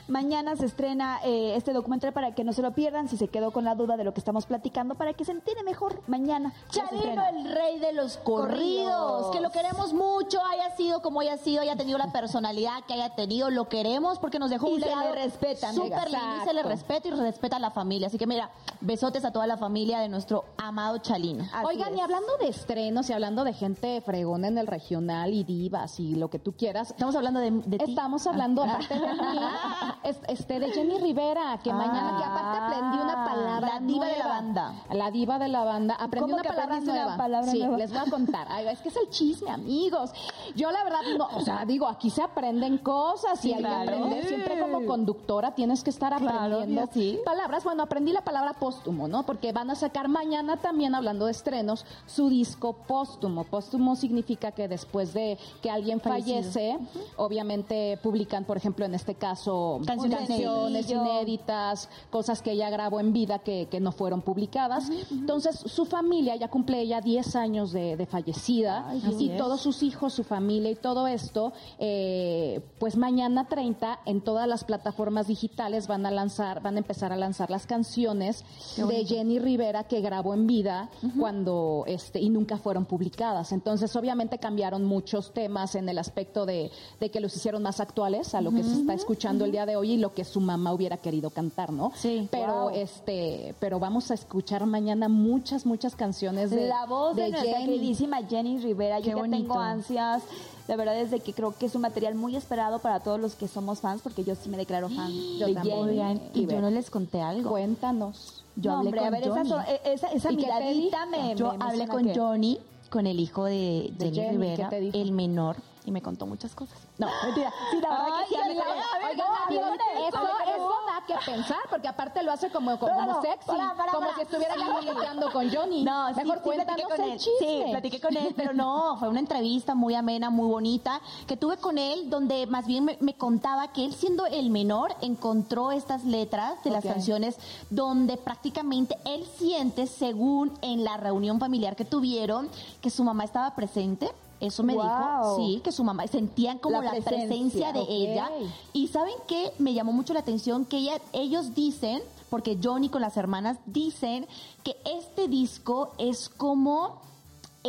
[0.09, 3.51] mañana se estrena eh, este documental para que no se lo pierdan, si se quedó
[3.53, 6.53] con la duda de lo que estamos platicando, para que se entere mejor mañana.
[6.71, 9.31] Chalino, el rey de los corridos, Corridos.
[9.33, 13.15] que lo queremos mucho, haya sido como haya sido, haya tenido la personalidad que haya
[13.15, 16.47] tenido, lo queremos porque nos dejó Y un se le legado respeta, súper lindo y
[16.47, 18.07] se le respeta y respeta a la familia.
[18.09, 21.45] Así que mira, besotes a toda la familia de nuestro amado Chalino.
[21.53, 21.99] Así Oigan, es.
[21.99, 26.15] y hablando de estrenos y hablando de gente fregona en el regional y divas y
[26.15, 27.91] lo que tú quieras, Estamos hablando de, de ti.
[27.91, 28.73] Estamos hablando, Ah.
[28.75, 29.09] aparte de
[30.03, 34.19] este, de Jenny Rivera, que mañana, que aparte aprendí una palabra La diva de la
[34.19, 34.29] nueva.
[34.29, 34.75] banda.
[34.93, 35.95] La diva de la banda.
[35.95, 37.17] Aprendí ¿Cómo una palabra aprendiste una nueva.
[37.17, 37.77] palabra sí, nueva?
[37.79, 38.47] les voy a contar.
[38.51, 40.11] Ay, es que es el chisme, amigos.
[40.55, 43.85] Yo la verdad, no, o sea, digo, aquí se aprenden cosas y hay claro.
[43.91, 44.27] que aprender.
[44.27, 46.89] Siempre como conductora tienes que estar aprendiendo
[47.25, 47.65] palabras.
[47.65, 49.25] Bueno, aprendí la palabra póstumo, ¿no?
[49.25, 53.45] Porque van a sacar mañana también, hablando de estrenos, su disco póstumo.
[53.45, 56.79] Póstumo significa que después de que alguien fallece,
[57.17, 61.89] obviamente publican, por ejemplo, en este caso, Canciones canciones inéditas.
[62.11, 64.91] cosas que ella grabó en vida que, que no fueron publicadas.
[65.11, 69.39] Entonces, su familia ya cumple ella 10 años de, de fallecida Ay, y es.
[69.39, 74.65] todos sus hijos, su familia y todo esto, eh, pues mañana 30 en todas las
[74.65, 78.45] plataformas digitales van a lanzar, van a empezar a lanzar las canciones
[78.77, 83.53] de Jenny Rivera que grabó en vida cuando este y nunca fueron publicadas.
[83.53, 86.71] Entonces, obviamente cambiaron muchos temas en el aspecto de,
[87.01, 89.77] de que los hicieron más actuales a lo que se está escuchando el día de
[89.77, 91.93] hoy y lo que su mamá hubiera querido cantar, ¿no?
[91.97, 92.29] Sí.
[92.31, 92.71] Pero Wow.
[92.75, 97.67] este, pero vamos a escuchar mañana muchas, muchas canciones de la voz de, nuestra Jenny.
[97.67, 98.99] queridísima Jenny Rivera.
[99.01, 99.37] Yo ya bonito.
[99.39, 100.23] tengo ansias.
[100.67, 103.35] La verdad es de que creo que es un material muy esperado para todos los
[103.35, 105.89] que somos fans, porque yo sí me declaro fan Yo de también.
[105.95, 107.51] Jenny y yo no les conté algo.
[107.51, 108.45] Cuéntanos.
[108.57, 109.65] Yo No, hablé hombre, con a ver, esa, Johnny.
[109.85, 114.17] e- esa, esa Yo me- hablé con que- Johnny, con el hijo de De Jenny
[114.17, 116.79] Jenny, Rivera, el menor, y me contó muchas cosas.
[116.99, 117.53] No, mentira.
[117.71, 118.41] Sí, la verdad Ay, que sí.
[118.41, 120.75] a Oigan, eso,
[121.09, 124.17] que pensar, porque aparte lo hace como, como No, no, sexy, para, para, como para.
[124.17, 125.83] si estuviera ya coqueteando con Johnny.
[125.83, 127.19] No, Mejor sí, platiqué con él.
[127.19, 127.33] chisme.
[127.41, 131.57] Sí, platiqué con él, pero no, fue una entrevista muy amena, muy bonita, que tuve
[131.57, 136.05] con él, donde más bien me, me contaba que él siendo el menor encontró estas
[136.05, 136.93] letras de las Ok.
[136.93, 137.37] canciones
[137.71, 142.49] donde prácticamente él siente, según en la reunión familiar que tuvieron,
[142.81, 144.11] que su mamá estaba presente.
[144.41, 144.83] Eso me Wow.
[144.85, 148.31] dijo, sí, que su mamá, sentían como La la, presencia, de ella.
[148.73, 149.53] Y ¿saben qué?
[149.59, 154.27] Me llamó mucho la atención que ella, ellos dicen, porque Johnny con las hermanas dicen
[154.63, 157.01] que este disco es como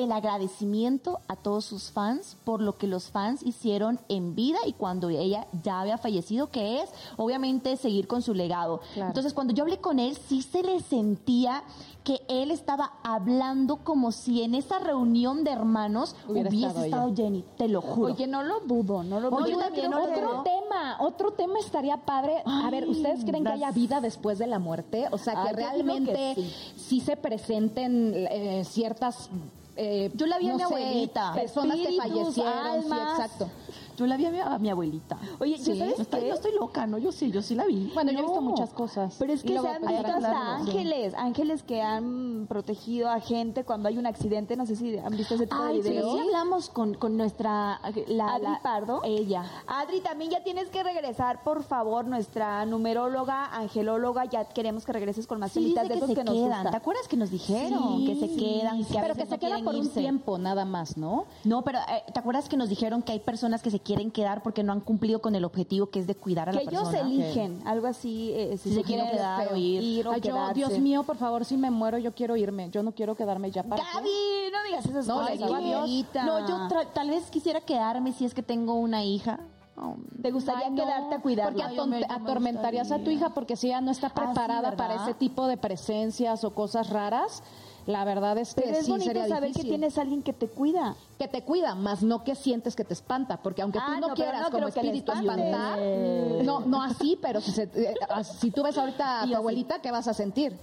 [0.04, 4.74] el agradecimiento a todos sus fans por lo que los fans hicieron en vida y
[4.74, 8.82] cuando ella ya había fallecido, que es obviamente seguir con su legado.
[8.94, 9.10] Claro.
[9.10, 11.64] Entonces, cuando yo hablé con él, sí se le sentía
[12.04, 17.14] que él estaba hablando como si en esa reunión de hermanos Hubiera hubiese estado.
[17.16, 18.14] Jenny, te lo juro.
[18.14, 19.44] Oye, no lo dudo, no lo dudo.
[19.44, 22.42] Oye, Yo también otro, no tema, otro tema estaría padre.
[22.46, 25.08] a ver, ¿ustedes creen que haya vida después de la muerte?
[25.12, 27.00] O sea, que Ah, realmente que sí.
[27.02, 29.30] se presenten eh, ciertas...
[29.82, 31.34] eh, Yo la vi a no mi sé, abuelita.
[31.34, 33.16] Personas que fallecieron, almas.
[33.16, 33.50] sí, exacto.
[34.00, 35.18] Yo la vi a mi, a mi abuelita.
[35.40, 36.30] Oye, ¿yo Sí, sabes No estoy, qué?
[36.30, 36.98] no estoy loca, ¿no?
[36.98, 37.92] Yo sí, yo sí la vi.
[37.94, 39.16] Bueno, yo he visto muchas cosas.
[39.20, 43.90] Pero es que se han visto hasta ángeles, ángeles que han protegido a gente cuando
[43.90, 44.56] hay un accidente.
[44.56, 46.14] No sé si han visto ese tipo Ay, de videos.
[46.14, 47.82] sí hablamos con, con nuestra...
[48.08, 49.02] La, Adri la- Pardo.
[49.04, 49.44] Ella.
[49.68, 54.26] Adri, también ya tienes que regresar, por favor, nuestra numeróloga, angelóloga.
[54.26, 56.72] Ya queremos que regreses con más Sí, de esos se que nos quedan.
[56.72, 58.84] ¿Te acuerdas que nos dijeron que se quedan?
[58.86, 61.26] Que Pero que se no queda quieren por un tiempo nada más, ¿no?
[61.44, 64.44] No, pero eh, ¿te acuerdas que nos dijeron que hay personas que se quieren quedar
[64.44, 66.90] porque no han cumplido con el objetivo que es de cuidar a la Que ellos
[66.90, 67.00] persona?
[67.10, 70.08] eligen, algo así, eh, si, Si se quieren quedar o ir.
[70.08, 70.36] o Ay, yo.
[70.54, 72.70] Dios mío, por favor, si me muero, yo quiero irme.
[72.70, 73.82] Yo no quiero quedarme ya para.
[73.82, 73.88] qué?
[73.96, 74.10] Gaby,
[74.54, 75.40] no digas esas No, cosas.
[75.40, 75.54] Gaby.
[75.74, 76.06] adiós.
[76.24, 79.40] No, yo tal vez quisiera quedarme si es que tengo una hija.
[80.22, 81.70] ¿Te gustaría Ay, no, quedarte a cuidarla?
[81.70, 85.16] Porque me- atormentarías a tu hija porque si ella no está sí, preparada para ese
[85.16, 87.42] tipo de presencias o cosas raras.
[87.90, 89.64] La verdad es que Pero es sí bonito sería saber difícil.
[89.64, 90.96] que tienes a alguien que te cuida.
[91.18, 94.14] que te cuida, más no que sientes que te espanta, porque aunque tú Ah, no,
[94.14, 95.80] quieras no como espíritu espantar,
[96.44, 97.96] no, no así, pero si, se- eh,
[98.40, 100.56] si tú ves ahorita a tu abuelita, ¿qué vas a sentir?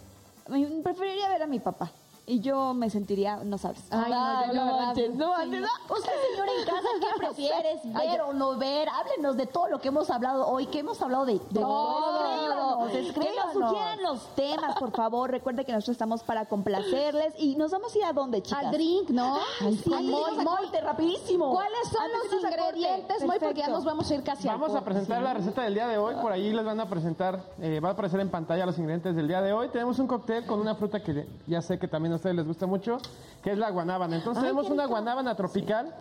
[0.85, 1.91] Preferiría ver a mi papá.
[2.29, 3.85] Y yo me sentiría, no sabes.
[3.91, 5.95] Ay, no, yo la verdad, manches, no manches, no.
[5.95, 7.95] Usted, señora en casa, ¿qué prefieres?
[7.95, 8.89] ¿Ver o no ver?
[8.89, 12.89] Háblenos de todo lo que hemos hablado hoy, que hemos hablado de, de Todo.
[12.89, 15.31] Escríbanos, Que nos sugieran los temas, por favor.
[15.31, 17.33] Recuerde que nosotros estamos para complacerles.
[17.39, 18.65] Y nos vamos a ir a dónde, chicas.
[18.65, 19.37] Al drink, ¿no?
[19.61, 21.53] Ay, sí, Muy, muy- rapidísimo.
[21.53, 23.39] ¿Cuáles son Antes los ingredientes, Moy?
[23.39, 25.99] Porque ya nos vamos a ir casi Vamos a presentar la receta del día de
[25.99, 26.17] hoy.
[26.17, 29.29] Por ahí les van a presentar, eh, va a aparecer en pantalla los ingredientes del
[29.29, 29.69] día de hoy.
[29.69, 32.67] Tenemos un cóctel con una fruta que ya sé que también a ustedes les gusta
[32.67, 32.99] mucho,
[33.43, 34.17] que es la guanábana.
[34.17, 35.95] Entonces tenemos una guanábana tropical.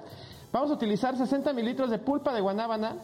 [0.51, 2.95] Vamos a utilizar 60 mililitros de pulpa de guanábana,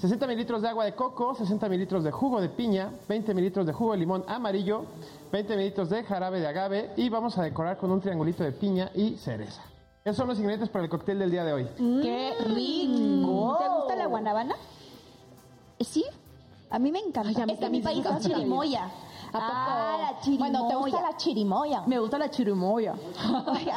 [0.00, 3.72] 60 mililitros de agua de coco, 60 mililitros de jugo de piña, 20 mililitros de
[3.72, 4.84] jugo de limón amarillo,
[5.32, 8.90] 20 mililitros de jarabe de agave y vamos a decorar con un triangulito de piña
[8.94, 9.62] y cereza.
[10.04, 11.66] Esos son los ingredientes para el cóctel del día de hoy.
[11.76, 13.56] ¡Qué rico!
[13.58, 14.54] ¿Te gusta la guanábana?
[15.80, 16.04] Sí,
[16.70, 17.28] A mí me encanta.
[17.28, 18.90] Ay, a mí es que mi país es chirimoya.
[19.36, 19.70] ¿A poco?
[19.70, 20.50] Ah, la chirimoya.
[20.50, 21.82] Bueno, ¿te gusta la chirimoya?
[21.86, 22.94] Me gusta la chirimoya.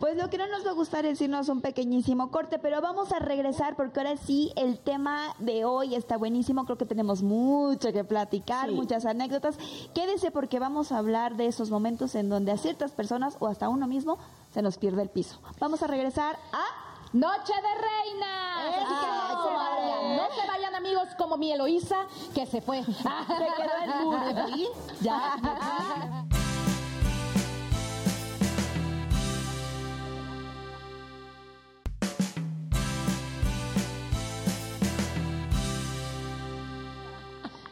[0.00, 3.12] Pues lo que no nos va a gustar es irnos un pequeñísimo corte, pero vamos
[3.12, 6.64] a regresar porque ahora sí el tema de hoy está buenísimo.
[6.64, 8.74] Creo que tenemos mucho que platicar, Sí.
[8.74, 9.56] muchas anécdotas.
[9.94, 13.68] Quédese porque vamos a hablar de esos momentos en donde a ciertas personas o hasta
[13.68, 14.18] uno mismo
[14.52, 15.38] se nos pierde el piso.
[15.60, 18.74] Vamos a regresar a Noche de Reinas.
[18.74, 20.61] Así que Ay, no se comadre.
[20.82, 22.82] Amigos como mi Eloísa, que se fue.
[22.84, 24.36] Se quedó en mood.
[25.00, 25.36] Ya.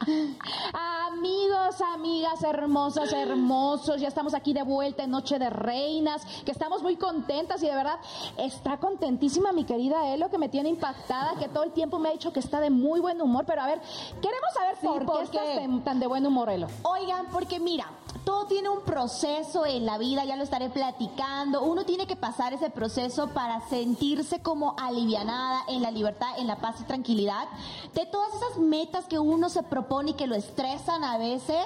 [1.13, 6.81] Amigos, amigas, hermosas, hermosos, ya estamos aquí de vuelta en Noche de Reinas, que estamos
[6.81, 7.99] muy contentas y de verdad
[8.37, 12.11] está contentísima mi querida Elo, que me tiene impactada, que todo el tiempo me ha
[12.13, 13.81] dicho que está de muy buen humor, pero a ver,
[14.21, 15.55] queremos saber por, ¿por qué estás qué?
[15.55, 16.67] tan- tan de buen humor, Elo.
[16.83, 17.87] Oigan, porque mira,
[18.23, 21.61] todo tiene un proceso en la vida, ya lo estaré platicando.
[21.63, 26.55] Uno tiene que pasar ese proceso para sentirse como alivianada en la libertad, en la
[26.57, 27.47] paz y tranquilidad.
[27.93, 31.57] De todas esas metas que uno se propone y que lo estresan a veces,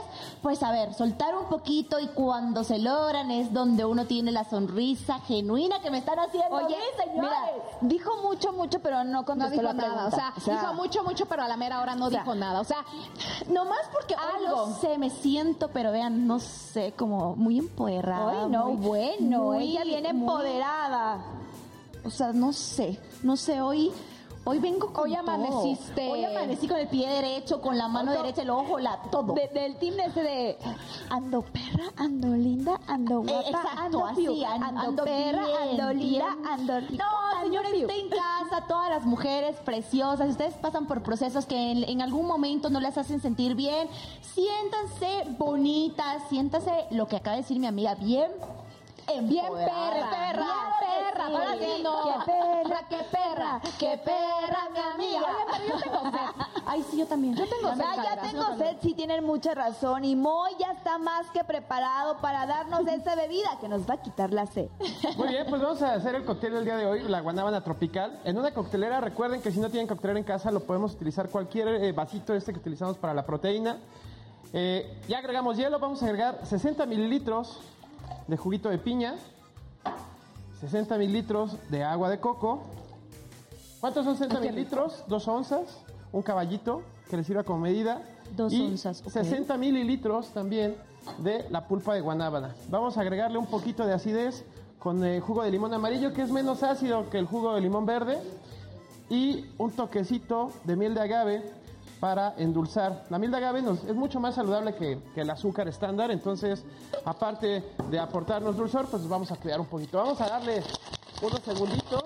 [0.41, 4.43] pues a ver, soltar un poquito y cuando se logran es donde uno tiene la
[4.43, 7.13] sonrisa genuina que me están haciendo Oye, señores.
[7.15, 7.37] mira,
[7.81, 11.25] dijo mucho, mucho, pero no No contestó dijo la nada, o sea, dijo mucho, mucho,
[11.25, 12.77] pero a la mera hora no sea, dijo nada, o sea,
[13.47, 14.67] Nomás porque Algo.
[14.67, 18.43] no sé, me siento, pero vean, no sé, como muy empoderada.
[18.43, 21.19] Ay, no, muy- bueno, muy- ella viene muy- empoderada.
[22.03, 23.91] O sea, no sé, no sé, hoy,
[24.45, 25.19] hoy vengo con Hoy todo.
[25.31, 26.09] amaneciste.
[26.11, 28.21] Hoy amanecí con el pie derecho, con la mano Todo.
[28.23, 29.33] derecha, el ojo, la, todo.
[29.33, 30.57] De- del team ese de
[31.09, 35.81] ando perra, ando linda, ando guapa, Eh, exacto, ando así, piu, ando, ando perra, bien,
[35.81, 36.47] ando linda, bien.
[36.47, 41.71] ando No, señores, esté en casa, todas las mujeres preciosas, ustedes pasan por procesos que
[41.71, 43.87] en, en algún momento no les hacen sentir bien,
[44.21, 48.31] siéntanse bonitas, siéntanse, lo que acaba de decir mi amiga, bien
[49.21, 52.03] bien perra, perra, bien perra, sí no.
[52.03, 55.19] Qué perra, qué perra, qué perra, mi amiga.
[55.19, 56.61] Oye, pero yo tengo sed.
[56.65, 57.35] Ay, sí, yo también.
[57.35, 60.05] Yo tengo sed, ya tengo sed, sí tienen mucha razón.
[60.05, 64.01] Y Moy ya está más que preparado para darnos esa bebida que nos va a
[64.01, 64.69] quitar la sed.
[65.17, 68.19] Muy bien, pues vamos a hacer el cóctel del día de hoy, la guanábana tropical.
[68.23, 71.67] En una coctelera, recuerden que si no tienen coctelera en casa, lo podemos utilizar cualquier
[71.67, 73.77] eh, vasito este que utilizamos para la proteína.
[74.53, 77.59] Eh, ya agregamos hielo, vamos a agregar 60 mililitros
[78.27, 79.15] de juguito de piña,
[80.61, 82.63] 60 mililitros de agua de coco.
[83.79, 85.03] ¿Cuántos son 60 mililitros?
[85.07, 88.01] Dos onzas, un caballito que les sirva como medida.
[88.35, 89.11] Dos y onzas, ok.
[89.11, 90.75] 60 mililitros también
[91.19, 92.55] de la pulpa de guanábana.
[92.69, 94.43] Vamos a agregarle un poquito de acidez
[94.79, 97.85] con el jugo de limón amarillo, que es menos ácido que el jugo de limón
[97.85, 98.19] verde,
[99.09, 101.43] y un toquecito de miel de agave
[102.05, 103.03] para endulzar.
[103.09, 106.63] La miel de agave nos- es mucho más saludable que, que el azúcar estándar, entonces,
[107.03, 109.97] aparte de aportarnos dulzor, pues vamos a cuidar un poquito.
[109.97, 110.61] Vamos a darle
[111.23, 112.03] unos segunditos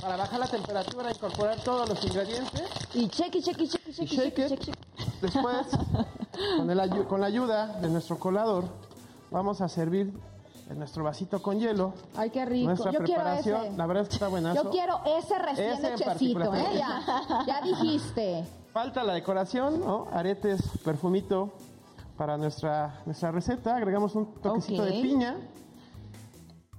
[0.00, 2.62] para bajar la temperatura, incorporar todos los ingredientes
[2.94, 4.72] Y cheque, cheque, cheque, cheque, cheque, cheque.
[5.20, 5.66] Después,
[6.58, 8.62] con, el ayu- con la ayuda de nuestro colador,
[9.32, 10.12] vamos a servir
[10.72, 11.92] en nuestro vasito con hielo.
[12.16, 12.68] Ay, qué rico.
[12.68, 13.76] Nuestra Yo quiero preparación, ese.
[13.76, 14.64] la verdad es que está buenazo.
[14.64, 16.54] Yo quiero ese recién Ese hechecito.
[16.54, 16.64] ¿eh?
[16.74, 18.44] Ya, ya dijiste.
[18.72, 20.08] Falta la decoración, ¿no?
[20.12, 21.52] Aretes, perfumito
[22.16, 23.76] para nuestra, nuestra receta.
[23.76, 25.36] Agregamos un toquecito de piña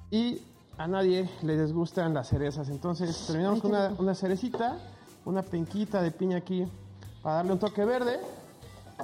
[0.09, 0.41] y
[0.77, 2.69] a nadie le desgustan las cerezas.
[2.69, 4.77] Entonces terminamos con una, una cerecita,
[5.25, 6.67] una penquita de piña aquí
[7.21, 8.19] para darle un toque verde.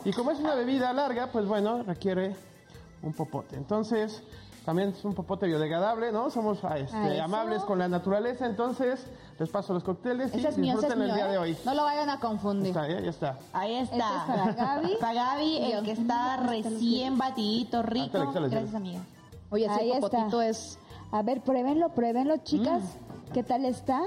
[0.04, 2.36] Y como es una bebida larga, pues bueno, requiere
[3.02, 3.56] un popote.
[3.56, 4.24] Entonces,
[4.70, 6.30] también es un popote biodegradable, ¿no?
[6.30, 8.46] Somos ah, este, Ah, amables con la naturaleza.
[8.46, 9.04] Entonces,
[9.40, 11.32] les paso los cócteles y es mío, ese es disfruten el mío, día ¿eh?
[11.32, 11.58] de hoy.
[11.66, 12.68] No lo vayan a confundir.
[12.68, 13.40] Está, ya, ya está.
[13.52, 13.96] Ahí está.
[13.96, 14.96] Este es para Gaby.
[15.02, 18.18] Para Gaby, el que está recién batidito, rico.
[18.20, 19.02] Ándale, quítale, Gracias, amiga.
[19.50, 20.08] Oye, ese Ahí está.
[20.08, 20.78] popotito es...
[21.12, 22.84] A ver, pruébenlo, pruébenlo, chicas.
[23.34, 24.02] ¿Qué tal está?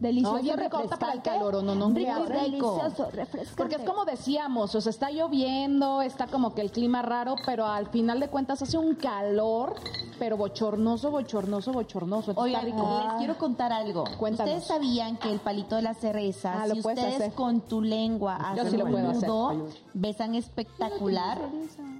[0.00, 1.74] Delicioso, No, ahorita para el calor, ¿o no?
[1.74, 2.78] No, rico, rico.
[2.78, 3.54] delicioso, refrescante.
[3.56, 7.66] Porque es como decíamos, o sea, está lloviendo, está como que el clima raro, pero
[7.66, 9.74] al final de cuentas hace un calor,
[10.18, 12.32] pero bochornoso, bochornoso, bochornoso.
[12.36, 13.02] Oigan, está rico.
[13.06, 14.04] les quiero contar algo.
[14.18, 14.52] Cuéntanos.
[14.52, 17.32] Ustedes sabían que el palito de la cereza, Ah, si ustedes hacer.
[17.32, 21.38] con tu lengua hacen sí un nudo, besan espectacular,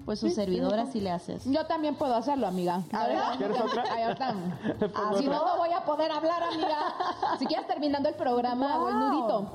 [0.04, 1.44] pues su servidora sí le haces.
[1.46, 2.82] Yo también puedo hacerlo, amiga.
[2.92, 3.84] A ver, ¿Quieres otra?
[3.90, 4.34] Ay, ahorita.
[4.78, 6.94] Te pongo Ah, no, no voy a poder hablar, amiga.
[7.38, 9.08] Si quieres terminando el programa, hago el Wow.
[9.08, 9.46] nudito.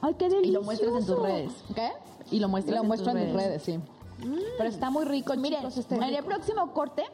[0.00, 0.58] Ay, qué Y delicioso.
[0.60, 1.52] lo muestras en tus redes.
[1.74, 1.92] ¿Qué?
[2.30, 3.46] Y lo Y muestras lo en muestro en mis redes.
[3.46, 3.80] redes, sí.
[4.58, 5.76] Pero está muy rico, Miren, chicos.
[5.78, 7.04] Este en el próximo corte,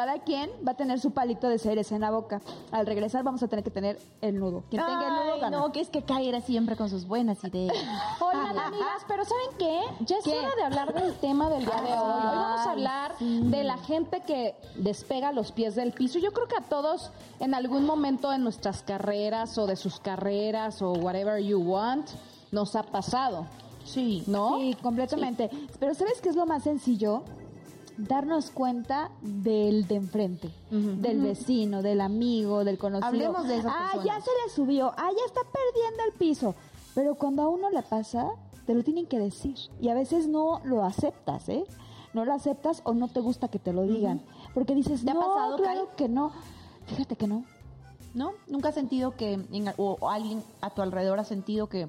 [0.00, 2.40] cada quien va a tener su palito de cereza en la boca.
[2.70, 4.62] Al regresar vamos a tener que tener el nudo.
[4.70, 5.58] Quien tenga el nudo gana.
[5.58, 7.76] no, que es que Kaira siempre con sus buenas ideas.
[8.18, 9.78] Oigan, amigas, pero ¿saben qué?
[10.06, 10.38] Ya es ¿Qué?
[10.38, 12.14] hora de hablar del tema del día de hoy.
[12.14, 16.18] Hoy vamos a hablar de la gente que despega los pies del piso.
[16.18, 20.80] Yo creo que a todos en algún momento en nuestras carreras o de sus carreras
[20.80, 22.08] o whatever you want
[22.52, 23.44] nos ha pasado,
[23.84, 24.24] Sí.
[24.26, 24.56] ¿no?
[24.60, 25.50] Sí, completamente.
[25.78, 27.22] Pero ¿sabes qué es lo más sencillo?
[28.08, 33.06] Darnos cuenta del de enfrente, del vecino, del amigo, del conocido.
[33.08, 36.54] Hablemos de esas Ah, ya se le subió, ah, ya está perdiendo el piso.
[36.94, 38.28] Pero cuando a uno le pasa,
[38.66, 39.56] te lo tienen que decir.
[39.80, 41.64] Y a veces no lo aceptas, ¿eh?
[42.14, 44.22] No lo aceptas o no te gusta que te lo digan.
[44.54, 46.32] Porque dices, ¿Te ha no, pasado, claro que no.
[46.86, 47.44] Fíjate que no.
[48.14, 48.32] ¿No?
[48.48, 51.88] ¿Nunca has sentido que, en- o, o alguien a tu alrededor ha sentido que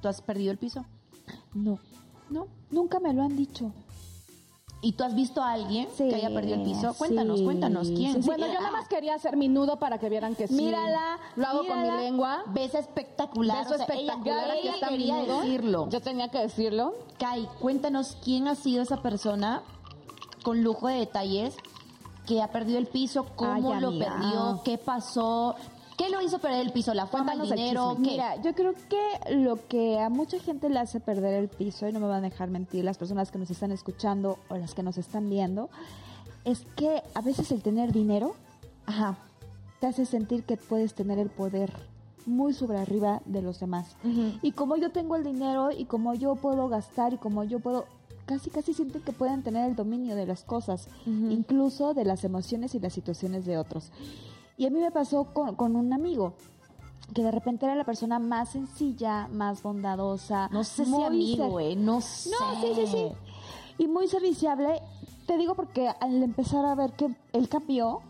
[0.00, 0.84] tú has perdido el piso?
[1.54, 1.78] No.
[2.28, 3.72] No, nunca me lo han dicho.
[4.82, 6.94] ¿Y tú has visto a alguien Sí, que haya perdido el piso?
[6.94, 8.14] Cuéntanos, sí, cuéntanos, ¿quién?
[8.22, 8.26] sí.
[8.26, 10.54] Bueno, yo nada más quería hacer mi nudo para que vieran que sí.
[10.54, 12.44] Mírala, Lo hago con mi lengua.
[12.46, 13.58] Besa espectacular.
[13.64, 14.50] Beso o sea, ella- espectacular.
[14.52, 15.40] aquí ella está mi quería nudo.
[15.42, 15.88] decirlo.
[15.90, 16.94] Yo tenía que decirlo.
[17.18, 19.62] Kai, cuéntanos quién ha sido esa persona
[20.42, 21.54] con lujo de detalles
[22.26, 25.56] que ha perdido el piso, cómo Ay, lo perdió, qué pasó,
[26.00, 27.96] qué lo hizo perder el piso, la fama, el Cuéntanos el dinero.
[27.98, 31.92] Mira, yo creo que lo que a mucha gente le hace perder el piso, y
[31.92, 34.82] no me van a dejar mentir las personas que nos están escuchando o las que
[34.82, 35.68] nos están viendo,
[36.44, 38.34] es que a veces el tener dinero
[38.86, 39.18] Ajá.
[39.80, 41.70] te hace sentir que puedes tener el poder
[42.24, 43.96] muy sobre arriba de los demás.
[44.42, 47.86] Y como yo tengo el dinero y como yo puedo gastar y como yo puedo,
[48.24, 52.74] casi casi sienten que pueden tener el dominio de las cosas, incluso de las emociones
[52.74, 53.90] y las situaciones de otros.
[54.60, 56.34] Y a mí me pasó con, con un amigo
[57.14, 60.50] que de repente era la persona más sencilla, más bondadosa.
[60.52, 62.28] No sé si amigo, cer- eh, no sé.
[62.28, 63.12] no, sí, sí, sí.
[63.78, 64.82] Y muy serviciable.
[65.26, 68.00] Te digo porque al empezar a ver que él cambió,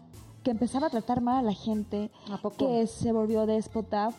[0.43, 2.57] que empezaba a tratar mal a la gente, ¿A poco?
[2.57, 4.11] que se volvió déspota,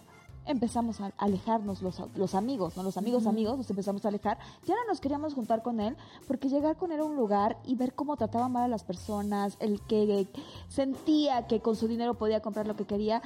[0.45, 2.83] empezamos a alejarnos los, los amigos, ¿no?
[2.83, 4.37] Los amigos amigos, nos empezamos a alejar.
[4.65, 5.95] Ya no nos queríamos juntar con él,
[6.27, 9.57] porque llegar con él a un lugar y ver cómo trataba mal a las personas,
[9.59, 10.27] el que
[10.67, 13.21] sentía que con su dinero podía comprar lo que quería,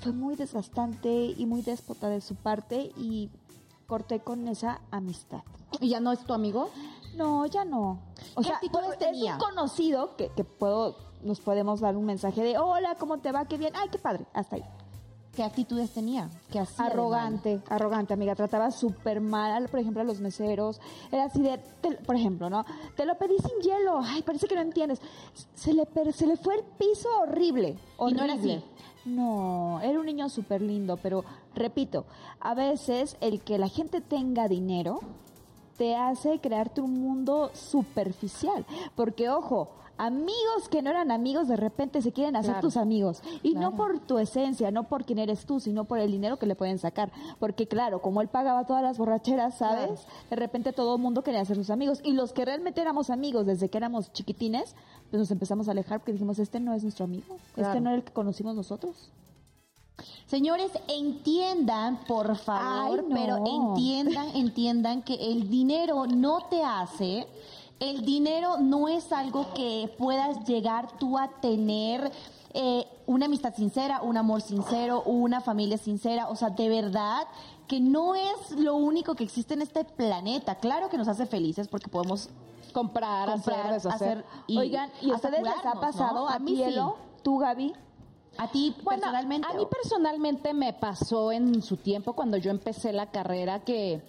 [0.00, 3.30] fue muy desgastante y muy déspota de su parte y
[3.86, 5.42] corté con esa amistad.
[5.80, 6.70] ¿Y ya no es tu amigo?
[7.16, 8.00] No, ya no.
[8.34, 8.60] O ¿Qué sea,
[8.98, 9.36] tenía?
[9.36, 13.32] es un conocido que, que puedo, nos podemos dar un mensaje de hola, ¿cómo te
[13.32, 13.44] va?
[13.46, 13.72] Qué bien.
[13.76, 14.26] Ay, qué padre.
[14.32, 14.64] Hasta ahí.
[15.36, 16.30] ¿Qué actitudes tenía?
[16.52, 16.86] ¿Qué hacía?
[16.86, 18.34] Arrogante, arrogante, amiga.
[18.36, 20.80] Trataba súper mal, por ejemplo, a los meseros.
[21.10, 22.64] Era así de, te- por ejemplo, ¿no?
[22.96, 23.98] Te lo pedí sin hielo.
[24.02, 25.00] Ay, parece que no entiendes.
[25.54, 27.76] Se le, se le fue el piso horrible.
[28.08, 28.54] ¿Y no era horrible.
[28.56, 28.64] así?
[29.06, 31.24] No, era un niño súper lindo, pero
[31.54, 32.06] repito,
[32.40, 35.00] a veces el que la gente tenga dinero
[35.76, 38.64] te hace crearte un mundo superficial.
[38.94, 39.68] Porque, ojo,
[39.98, 42.66] amigos que no eran amigos de repente se quieren hacer Claro.
[42.68, 43.22] tus amigos.
[43.42, 43.70] Y Claro.
[43.70, 46.54] no por tu esencia, no por quién eres tú, sino por el dinero que le
[46.56, 47.10] pueden sacar.
[47.38, 50.06] Porque, claro, como él pagaba todas las borracheras, ¿sabes?
[50.30, 52.00] De repente todo el mundo quería ser sus amigos.
[52.04, 54.74] Y los que realmente éramos amigos desde que éramos chiquitines,
[55.10, 57.36] pues nos empezamos a alejar porque dijimos, este no es nuestro amigo.
[57.56, 59.10] Este no era el que conocimos nosotros.
[60.26, 63.14] Señores, entiendan, por favor, Ay, no.
[63.14, 67.28] pero entiendan, entiendan que el dinero no te hace,
[67.90, 72.10] el dinero no es algo que puedas llegar tú a tener
[72.52, 77.26] eh, una amistad sincera, un amor sincero, una familia sincera, o sea, de verdad
[77.66, 80.56] que no es lo único que existe en este planeta.
[80.56, 82.28] Claro que nos hace felices porque podemos
[82.72, 84.18] Comprar, comprar, hacer, deshacer.
[84.18, 86.64] hacer y Oigan, ¿y a hasta ustedes les ha pasado A a mí sí.
[86.64, 86.96] Cielo?
[87.22, 87.72] ¿Tú, Gaby?
[88.36, 89.46] A ti Bueno, personalmente.
[89.48, 94.02] a mí personalmente me pasó en su tiempo cuando yo empecé la carrera que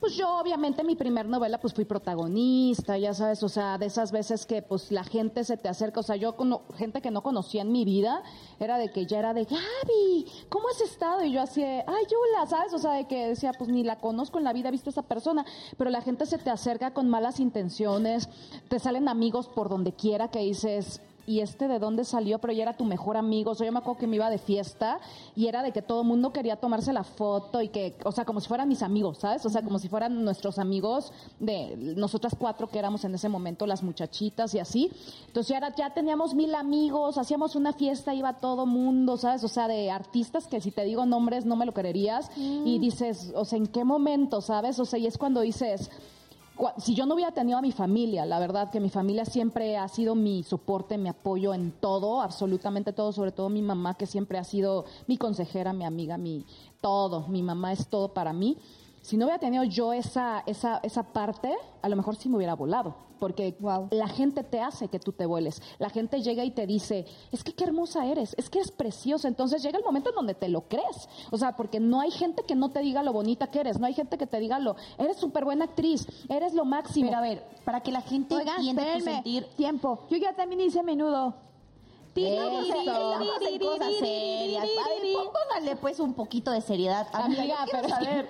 [0.00, 4.12] pues yo obviamente mi primer novela pues fui protagonista, ya sabes, o sea, de esas
[4.12, 7.22] veces que pues la gente se te acerca, o sea, yo con gente que no
[7.22, 8.22] conocía en mi vida,
[8.60, 11.24] era de que ya era de, Gaby, ¿cómo has estado?
[11.24, 12.72] Y yo así, ay, Yula, ¿sabes?
[12.74, 14.92] O sea, de que decía, pues ni la conozco en la vida, he visto a
[14.92, 15.44] esa persona,
[15.76, 18.28] pero la gente se te acerca con malas intenciones,
[18.68, 22.38] te salen amigos por donde quiera que dices, ¿y este de dónde salió?
[22.38, 23.50] Pero ya era tu mejor amigo.
[23.50, 24.98] O sea, yo me acuerdo que me iba de fiesta
[25.36, 28.24] y era de que todo el mundo quería tomarse la foto y que, o sea,
[28.24, 29.44] como si fueran mis amigos, ¿sabes?
[29.44, 33.66] O sea, como si fueran nuestros amigos de nosotras cuatro que éramos en ese momento
[33.66, 34.90] las muchachitas y así.
[35.26, 39.44] Entonces ya, era- ya teníamos mil amigos, hacíamos una fiesta, iba todo mundo, ¿sabes?
[39.44, 43.32] O sea, de artistas que si te digo nombres no me lo creerías y dices,
[43.34, 44.78] o sea, ¿en qué momento, ¿sabes?
[44.78, 45.90] O sea, y es cuando dices
[46.78, 49.88] si yo no hubiera tenido a mi familia, la verdad que mi familia siempre ha
[49.88, 54.38] sido mi soporte, mi apoyo en todo, absolutamente todo, sobre todo mi mamá que siempre
[54.38, 56.44] ha sido mi consejera, mi amiga, mi
[56.80, 58.56] todo, mi mamá es todo para mí.
[59.02, 62.54] Si no hubiera tenido yo esa, esa, esa parte, a lo mejor sí me hubiera
[62.54, 63.88] volado, porque Wow.
[63.90, 65.62] la gente te hace que tú te vueles.
[65.78, 69.28] La gente llega y te dice, es que qué hermosa eres, es que eres preciosa.
[69.28, 71.08] Entonces llega el momento en donde te lo crees.
[71.30, 73.86] O sea, porque no hay gente que no te diga lo bonita que eres, no
[73.86, 77.08] hay gente que te diga lo, eres súper buena actriz, eres lo máximo.
[77.08, 80.06] Pero a ver, para que la gente Oigan, entienda tu sentir, Tiempo.
[80.10, 81.34] Yo ya también hice menudo.
[82.26, 83.58] Eso.
[83.60, 84.64] cosas serias.
[84.64, 87.06] A ver, pues un poquito de seriedad.
[87.12, 88.28] Amiga, Amiga, quiero pero saber,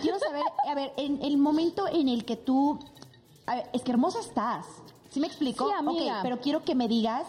[0.00, 2.78] quiero saber, a ver, en el momento en el que tú,
[3.46, 4.66] a ver, es que hermosa estás.
[5.10, 5.66] ¿Sí me explico?
[5.68, 6.16] Sí, amiga.
[6.16, 7.26] Ok, pero quiero que me digas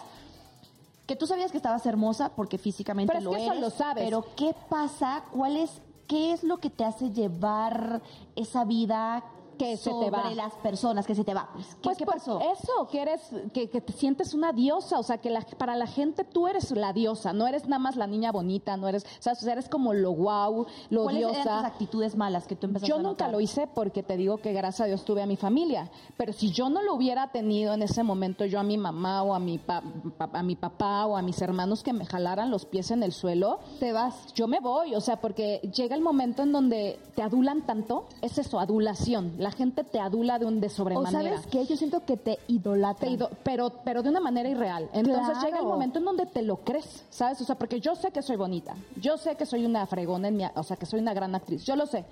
[1.06, 3.62] que tú sabías que estabas hermosa porque físicamente Pero es lo que eso eres.
[3.62, 4.04] lo sabes.
[4.06, 5.24] Pero ¿qué pasa?
[5.32, 8.02] ¿Cuál es, qué es lo que te hace llevar
[8.36, 9.24] esa vida
[9.58, 10.30] Que se te sobre va.
[10.32, 11.50] las personas que se te va?
[11.54, 12.40] Pues, ¿Qué, Pues, qué pues, pasó?
[12.40, 13.22] eso, que eres,
[13.54, 16.72] que, que te sientes una diosa, o sea, que la- para la gente tú eres
[16.72, 19.94] la diosa, no eres nada más la niña bonita, no eres, o sea, eres como
[19.94, 21.68] lo guau, lo ¿Cuáles eran tus diosa.
[21.68, 24.82] actitudes malas que tú empezaste Yo a nunca lo hice porque te digo que gracias
[24.82, 28.04] a Dios tuve a mi familia, pero si yo no lo hubiera tenido en ese
[28.04, 29.84] momento, yo a mi mamá o a mi, pa-
[30.18, 33.12] pa- a mi papá o a mis hermanos que me jalaran los pies en el
[33.12, 34.34] suelo, Te vas.
[34.34, 38.38] yo me voy, o sea, porque llega el momento en donde te adulan tanto, es
[38.38, 41.12] eso, adulación, la gente te adula de un de O sobremanera.
[41.36, 43.12] sabes qué, yo siento que te Te idolatran.
[43.14, 44.90] ido- pero, pero de una manera irreal.
[44.94, 45.42] Entonces Claro.
[45.46, 47.40] llega el momento en donde te lo crees, ¿sabes?
[47.42, 50.38] O sea, porque yo sé que soy bonita, yo sé que soy una fregona, en
[50.38, 52.06] mi, o sea, que soy una gran actriz, yo lo sé.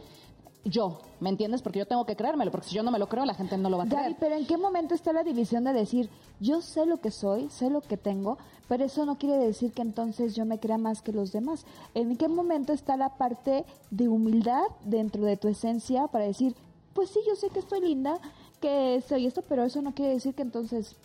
[0.64, 1.64] Yo, ¿me entiendes?
[1.64, 3.68] Porque yo tengo que creérmelo, porque si yo no me lo creo, la gente no
[3.68, 4.18] lo va a Gaby, creer.
[4.20, 6.08] pero ¿en qué momento está la división de decir,
[6.40, 9.82] yo sé lo que soy, sé lo que tengo, pero eso no quiere decir que
[9.82, 11.66] entonces yo me crea más que los demás?
[11.96, 16.56] ¿En qué momento está la parte de humildad dentro de tu esencia para decir,
[16.94, 18.20] pues sí, yo sé que estoy linda,
[18.60, 20.96] que soy esto, pero eso no quiere decir que entonces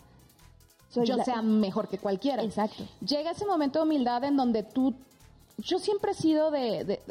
[0.89, 2.43] soy yo la- sea mejor que cualquiera.
[2.43, 2.83] Exacto.
[3.05, 4.93] Llega ese momento de humildad en donde tú,
[5.57, 7.01] yo siempre he sido de, de-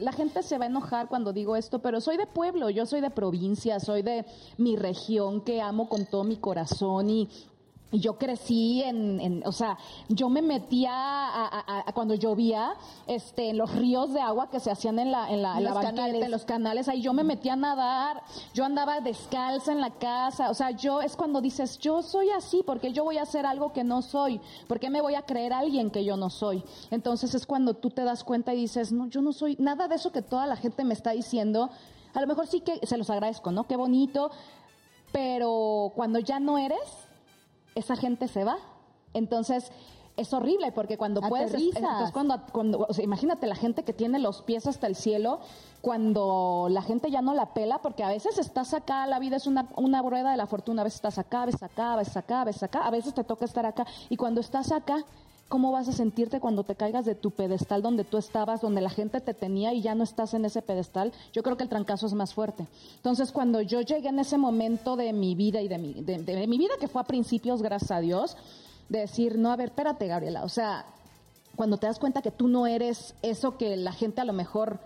[0.00, 3.00] la gente se va a enojar cuando digo esto, pero soy de pueblo, yo soy
[3.00, 4.24] de provincia, soy de
[4.58, 7.28] mi región que amo con todo mi corazón y
[8.00, 9.78] yo crecí en, en- o sea,
[10.08, 12.74] yo me metía a, a- a- cuando llovía,
[13.06, 15.74] este, en los ríos de agua que se hacían en la, en la, En la
[15.74, 16.22] canales.
[16.24, 18.22] en los canales, ahí yo me metía a nadar,
[18.52, 22.62] yo andaba descalza en la casa, o sea, yo es cuando dices, yo soy así,
[22.66, 25.58] porque yo voy a hacer algo que no soy, porque me voy a creer a
[25.58, 26.62] alguien que yo no soy.
[26.90, 29.94] Entonces es cuando tú te das cuenta y dices, no, yo no soy nada de
[29.96, 31.70] eso que toda la gente me está diciendo.
[32.14, 33.64] A lo mejor sí que se los agradezco, ¿no?
[33.64, 34.30] Qué bonito,
[35.12, 36.78] pero cuando ya no eres,
[37.74, 38.56] esa gente se va.
[39.12, 39.70] Entonces,
[40.16, 41.54] es horrible porque cuando puedes...
[41.54, 45.40] Entonces cuando, cuando, o sea, imagínate la gente que tiene los pies hasta el cielo,
[45.80, 49.46] cuando la gente ya no la pela, porque a veces estás acá, la vida es
[49.46, 52.16] una, una rueda de la fortuna, a veces estás acá, a veces acá, a veces
[52.16, 53.86] acá, a veces acá, a veces te toca estar acá.
[54.08, 55.04] Y cuando estás acá,
[55.48, 58.90] ¿cómo vas a sentirte cuando te caigas de tu pedestal donde tú estabas, donde la
[58.90, 61.12] gente te tenía y ya no estás en ese pedestal?
[61.32, 62.66] Yo creo que el trancazo es más fuerte.
[62.96, 66.58] Entonces, cuando yo llegué en ese momento de mi vida y de mi, de, mi
[66.58, 68.36] vida, que fue a principios, gracias a Dios,
[68.88, 70.86] de decir, no, a ver, espérate, Gabriela, o sea,
[71.56, 74.80] cuando te das cuenta que tú no eres eso que la gente a lo mejor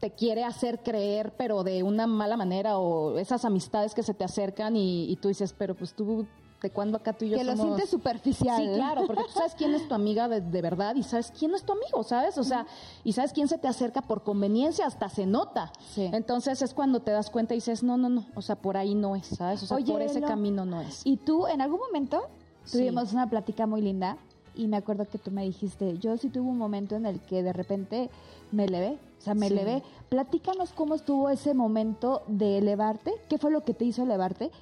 [0.00, 4.24] te quiere hacer creer, pero de una mala manera, o esas amistades que se te
[4.24, 6.26] acercan y, y tú dices, pero pues tú,
[6.62, 8.56] ¿de cuándo acá tú y yo Que lo sientes superficial.
[8.62, 11.54] Sí, claro, porque tú sabes quién es tu amiga de, de verdad y sabes quién
[11.54, 12.38] es tu amigo, ¿sabes?
[12.38, 12.66] O sea,
[13.04, 15.72] y sabes quién se te acerca por conveniencia, hasta se nota.
[15.94, 16.08] Sí.
[16.12, 18.94] Entonces es cuando te das cuenta y dices, no, no, no, o sea, por ahí
[18.94, 19.62] no es, ¿sabes?
[19.62, 21.02] O sea, Oye, por ese camino no es.
[21.04, 22.22] Y tú, en algún momento,
[22.64, 22.78] Sí.
[22.78, 24.16] tuvimos una plática muy linda
[24.54, 27.42] y me acuerdo que tú me dijiste, yo sí tuve un momento en el que
[27.42, 28.08] de repente
[28.52, 29.54] me elevé, o sea, me Sí.
[29.54, 29.82] elevé.
[30.10, 34.52] Platícanos cómo estuvo ese momento de elevarte, qué fue lo que te hizo elevarte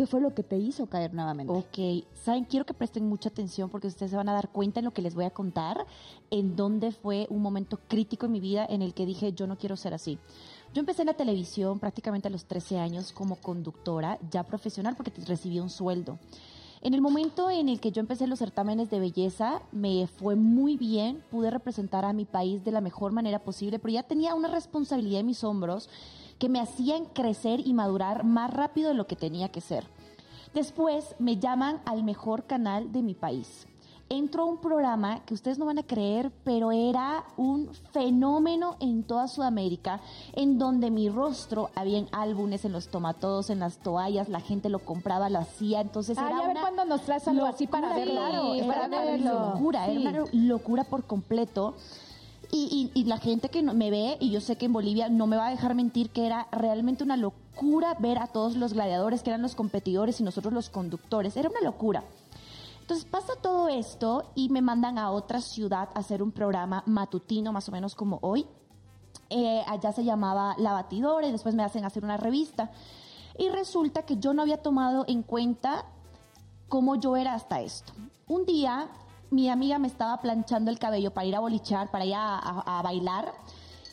[0.00, 1.52] qué fue lo que te hizo caer nuevamente.
[1.52, 4.86] Ok, saben, quiero que presten mucha atención porque ustedes se van a dar cuenta en
[4.86, 5.84] lo que les voy a contar,
[6.30, 9.58] en dónde fue un momento crítico en mi vida en el que dije, yo no
[9.58, 10.18] quiero ser así.
[10.72, 15.12] Yo empecé en la televisión prácticamente a los 13 años como conductora, ya profesional, porque
[15.26, 16.18] recibí un sueldo.
[16.80, 20.78] En el momento en el que yo empecé los certámenes de belleza, me fue muy
[20.78, 24.48] bien, pude representar a mi país de la mejor manera posible, pero ya tenía una
[24.48, 25.90] responsabilidad en mis hombros
[26.40, 29.86] que me hacían crecer y madurar más rápido de lo que tenía que ser.
[30.54, 33.68] Después me llaman al mejor canal de mi país.
[34.08, 39.04] Entro a un programa que ustedes no van a creer, pero era un fenómeno en
[39.04, 40.00] toda Sudamérica,
[40.32, 44.68] en donde mi rostro había en álbumes, en los tomatodos, en las toallas, la gente
[44.68, 47.68] lo compraba, lo hacía, entonces Ay, era a ver una cuándo nos traes algo así
[47.68, 48.54] para verlo.
[48.54, 49.92] era una locura, Sí.
[50.04, 51.76] era una locura por completo.
[52.52, 55.26] Y, y- y la gente que me ve, y yo sé que en Bolivia no
[55.28, 59.22] me va a dejar mentir que era realmente una locura ver a todos los gladiadores
[59.22, 61.36] que eran los competidores y nosotros los conductores.
[61.36, 62.02] Era una locura.
[62.80, 67.52] Entonces pasa todo esto y me mandan a otra ciudad a hacer un programa matutino,
[67.52, 68.46] más o menos como hoy.
[69.28, 72.72] Eh, allá se llamaba La Batidora y después me hacen hacer una revista.
[73.38, 75.84] Y resulta que yo no había tomado en cuenta
[76.68, 77.92] cómo yo era hasta esto.
[78.26, 78.88] Un día
[79.30, 82.78] mi amiga me estaba planchando el cabello para ir a bolichar, para ir a, a-
[82.78, 83.32] a bailar,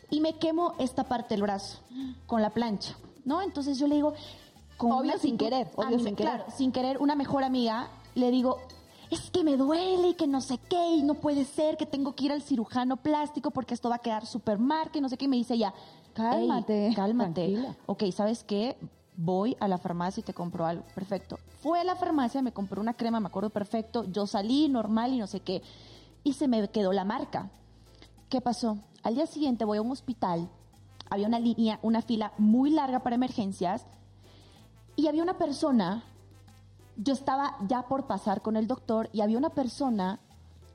[0.09, 1.79] y me quemo esta parte del brazo
[2.25, 3.41] con la plancha, ¿no?
[3.41, 4.13] Entonces yo le digo,
[4.77, 6.33] con Obvio una sin querer, obvio sin querer.
[6.37, 8.57] claro, sin querer, una mejor amiga, le digo,
[9.11, 12.13] es que me duele y que no sé qué, y no puede ser, que tengo
[12.15, 15.17] que ir al cirujano plástico porque esto va a quedar súper marca y no sé
[15.17, 15.73] qué, y me dice ella,
[16.13, 17.33] Cálmate, "Ey, cálmate.
[17.47, 17.75] tranquila.
[17.85, 18.75] Ok, ¿sabes qué?
[19.17, 20.83] Voy a la farmacia y te compro algo.
[20.93, 21.39] Perfecto.
[21.61, 24.03] Fue a la farmacia, me compró una crema, me acuerdo perfecto.
[24.05, 25.63] Yo salí normal y no sé qué.
[26.23, 27.49] Y se me quedó la marca.
[28.29, 28.77] ¿Qué pasó?
[29.03, 30.47] Al día siguiente voy a un hospital.
[31.09, 33.85] Había una línea, una fila muy larga para emergencias.
[34.95, 36.03] Y había una persona,
[36.95, 40.19] yo estaba ya por pasar con el doctor, y había una persona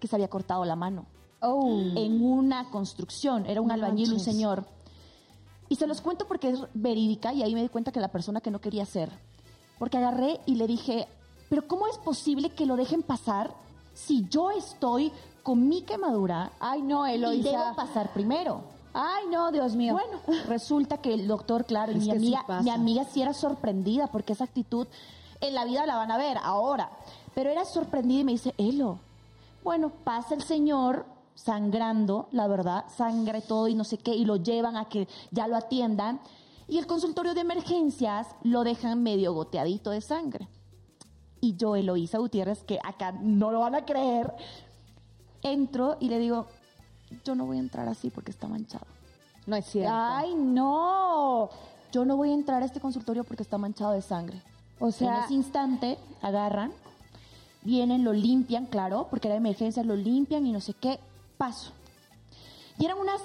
[0.00, 1.06] que se había cortado la mano
[1.40, 1.68] Oh.
[1.96, 3.46] en una construcción.
[3.46, 4.64] Era un No albañil, un señor.
[5.68, 8.40] Y se los cuento porque es verídica y ahí me di cuenta que la persona
[8.40, 9.10] que no quería ser.
[9.78, 11.08] Porque agarré y le dije,
[11.48, 13.54] pero ¿cómo es posible que lo dejen pasar
[13.94, 17.50] si yo estoy con mi quemadura Ay, no, y Eloisa.
[17.50, 18.62] debo pasar primero?
[18.94, 19.94] Ay, no, Dios mío.
[19.94, 22.62] Bueno, resulta que el doctor, claro, y Es mi sí amiga, pasa.
[22.62, 24.86] mi amiga sí era sorprendida porque esa actitud
[25.40, 26.90] en la vida la van a ver ahora.
[27.34, 28.98] Pero era sorprendida y me dice, Elo,
[29.64, 34.36] bueno, pasa el señor sangrando, la verdad, sangre todo y no sé qué, y lo
[34.36, 36.20] llevan a que ya lo atiendan.
[36.68, 40.48] Y el consultorio de emergencias lo dejan medio goteadito de sangre.
[41.40, 44.32] Y yo, Eloísa Gutiérrez, que acá no lo van a creer,
[45.42, 46.46] entro y le digo,
[47.24, 48.86] yo no voy a entrar así porque está manchado.
[49.46, 49.92] No es cierto.
[49.92, 51.50] Ay, no.
[51.90, 54.40] yo no voy a entrar a este consultorio porque está manchado de sangre.
[54.78, 56.72] O sea, en ese instante agarran,
[57.62, 60.98] vienen, lo limpian, claro, porque era emergencia, lo limpian y no sé qué,
[61.42, 61.72] paso.
[62.78, 63.20] Y eran unas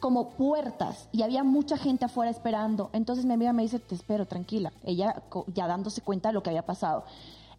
[0.00, 2.88] como puertas y había mucha gente afuera esperando.
[2.94, 4.72] Entonces mi amiga me dice, te espero, tranquila.
[4.84, 5.22] Ella
[5.54, 7.04] ya dándose cuenta de lo que había pasado.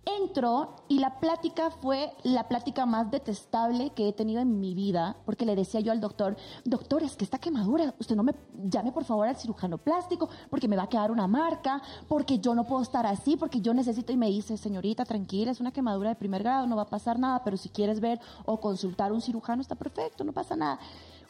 [0.05, 5.17] Entro y la plática fue la plática más detestable que he tenido en mi vida,
[5.25, 6.35] porque le decía yo al doctor,
[6.65, 8.33] doctor, es que esta quemadura, usted no me
[8.63, 12.55] llame por favor al cirujano plástico, porque me va a quedar una marca, porque yo
[12.55, 16.09] no puedo estar así, porque yo necesito, y me dice, señorita, tranquila, es una quemadura
[16.09, 19.13] de primer grado, no va a pasar nada, pero si quieres ver o consultar a
[19.13, 20.79] un cirujano está perfecto, no pasa nada.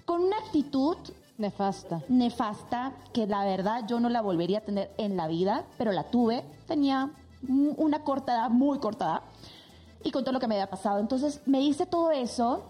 [0.06, 0.96] Con una actitud
[1.38, 2.02] Nefasta.
[2.10, 6.04] nefasta que la verdad yo no la volvería a tener en la vida, pero la
[6.04, 6.44] tuve.
[6.68, 7.12] Tenía
[7.48, 9.22] una corta edad, muy corta edad,
[10.04, 11.00] y con todo lo que me había pasado.
[11.00, 12.64] Entonces me hice todo eso,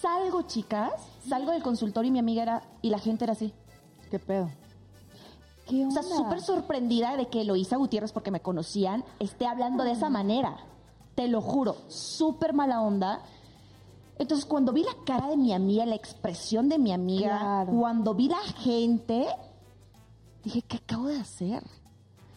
[0.00, 0.92] salgo chicas,
[1.28, 3.52] salgo del consultorio y mi amiga era, y la gente era así.
[4.10, 4.50] ¿Qué pedo?
[5.68, 6.16] ¿Qué O sea, onda?
[6.16, 10.56] súper sorprendida de que Eloísa Gutiérrez, porque me conocían, esté hablando de esa manera.
[11.14, 13.22] Te lo juro, súper mala onda.
[14.18, 17.72] Entonces, cuando vi la cara de mi amiga, la expresión de mi amiga, Claro.
[17.78, 19.26] cuando vi la gente,
[20.44, 21.62] dije, ¿qué acabo de hacer?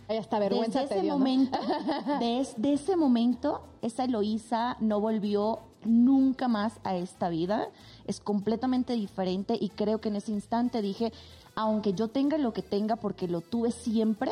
[0.08, 1.20] Ay, hasta vergüenza Desde te ese dio, ¿no?
[1.20, 1.60] momento,
[2.20, 7.70] desde ese momento, esa Eloísa no volvió nunca más a esta vida.
[8.06, 11.12] Es completamente diferente y creo que en ese instante dije,
[11.56, 14.32] aunque yo tenga lo que tenga porque lo tuve siempre,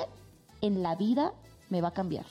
[0.62, 1.34] en la vida
[1.70, 2.26] me va a cambiar.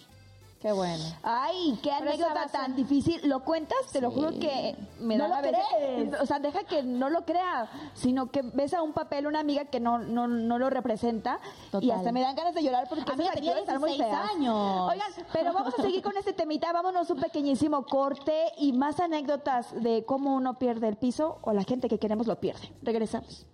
[0.63, 1.03] Qué bueno.
[1.25, 3.21] Ay, qué Pero anécdota a tan difícil.
[3.29, 3.79] ¿Lo cuentas?
[3.91, 6.21] Te lo juro que me No da lo la crees.
[6.21, 9.65] O sea, deja que no lo crea, sino que ves a un papel, una amiga
[9.65, 11.41] que no, no, no lo representa
[11.73, 11.85] Total.
[11.85, 14.15] y hasta me dan ganas de llorar porque Amiga, esas tenía actitudes están muy 16
[14.15, 14.31] feas.
[14.37, 14.91] años.
[14.93, 16.73] Oigan, pero vamos a seguir con este temita.
[16.73, 21.65] Vámonos un pequeñísimo corte y más anécdotas de cómo uno pierde el piso o la
[21.65, 22.73] gente que queremos lo pierde.
[22.83, 23.47] Regresamos.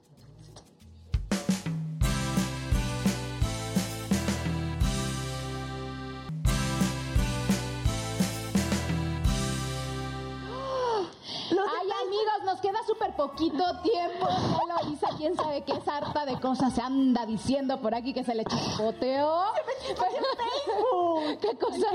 [13.19, 14.29] Poquito tiempo.
[14.29, 18.15] Ya lo hizo, quién sabe qué es harta de cosas se anda diciendo por aquí
[18.15, 19.43] que se le chispoteó.
[21.41, 21.89] ¿Qué cosa?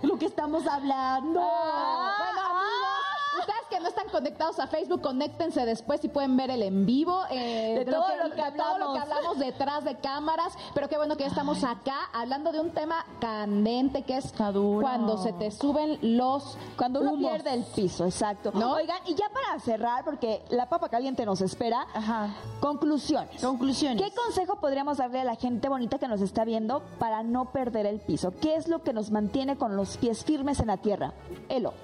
[0.00, 1.40] Lo que estamos hablando.
[1.42, 6.50] Ah, bueno, amigos, ustedes que no están conectados a Facebook, conéctense después y pueden ver
[6.50, 9.02] el en vivo eh, De todo lo que de todo lo que hablamos.
[9.02, 10.54] hablamos detrás de cámaras.
[10.74, 15.18] Pero qué bueno que ya estamos acá hablando de un tema candente que es cuando
[15.18, 17.30] se te suben los Cuando uno humos.
[17.30, 18.52] pierde el piso, exacto.
[18.54, 18.74] ¿No?
[18.74, 22.28] Oigan, y ya para cerrar, porque la papa caliente nos espera, Ajá.
[22.60, 23.42] conclusiones.
[23.42, 24.02] Conclusiones.
[24.02, 27.86] ¿Qué consejo podríamos darle a la gente bonita que nos está viendo para no perder
[27.86, 28.32] el piso?
[28.40, 31.12] ¿Qué es lo que nos mantiene con los pies firmes en la tierra?
[31.48, 31.74] Elo.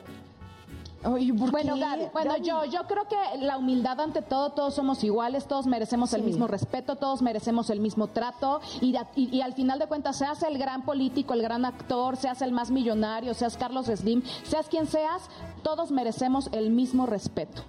[1.03, 1.81] Bueno, qué?
[1.81, 2.47] Gaby, bueno, Gaby.
[2.47, 6.47] yo, yo creo que la humildad ante todo, todos somos iguales, todos merecemos el mismo
[6.49, 10.83] respeto, todos merecemos el mismo trato y- y al final de cuentas, seas el gran
[10.85, 15.29] político, el gran actor, seas el más millonario, seas Carlos Slim, seas quien seas,
[15.63, 17.63] todos merecemos el mismo respeto.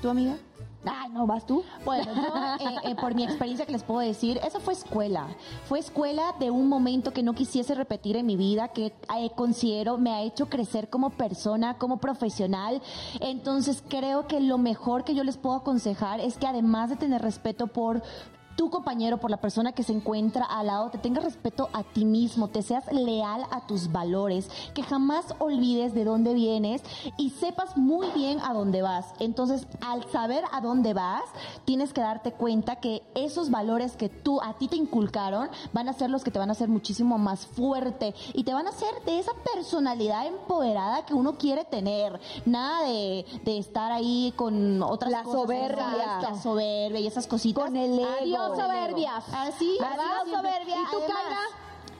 [0.00, 0.36] ¿Tu amiga?
[0.84, 1.62] Ay, no, ¿vas tú?
[1.84, 5.26] Bueno, yo, eh, eh, por mi experiencia que les puedo decir, eso fue escuela.
[5.68, 9.98] Fue escuela de un momento que no quisiese repetir en mi vida, que eh, considero
[9.98, 12.80] me ha hecho crecer como persona, como profesional.
[13.20, 17.20] Entonces creo que lo mejor que yo les puedo aconsejar es que además de tener
[17.20, 18.02] respeto por
[18.60, 22.04] tu compañero, por la persona que se encuentra al lado, te tengas respeto a ti
[22.04, 26.82] mismo, te seas leal a tus valores, que jamás olvides de dónde vienes
[27.16, 29.14] y sepas muy bien a dónde vas.
[29.18, 31.22] Entonces, al saber a dónde vas,
[31.64, 35.94] tienes que darte cuenta que esos valores que tú a ti te inculcaron van a
[35.94, 38.92] ser los que te van a hacer muchísimo más fuerte y te van a hacer
[39.06, 42.20] de esa personalidad empoderada que uno quiere tener.
[42.44, 45.40] Nada de, de estar ahí con otras La cosas.
[45.40, 46.20] soberbia.
[46.20, 47.64] La soberbia y esas cositas.
[47.64, 48.10] Con el ego.
[48.20, 49.24] Adiós, soberbias.
[49.32, 50.76] Así, Adiós, soberbia.
[50.76, 51.38] ¿Y tú, Kaira?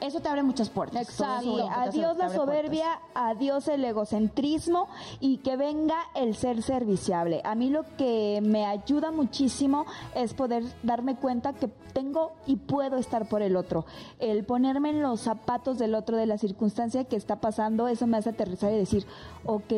[0.01, 0.99] Eso te abre muchas puertas.
[0.99, 1.43] Exacto.
[1.43, 4.87] Sí, adiós la soberbia, adiós el egocentrismo
[5.19, 7.41] y que venga el ser serviciable.
[7.43, 9.85] A mí lo que me ayuda muchísimo
[10.15, 13.85] es poder darme cuenta que tengo y puedo estar por el otro.
[14.17, 18.17] El ponerme en los zapatos del otro de la circunstancia que está pasando, eso me
[18.17, 19.05] hace aterrizar y decir,
[19.45, 19.71] ok,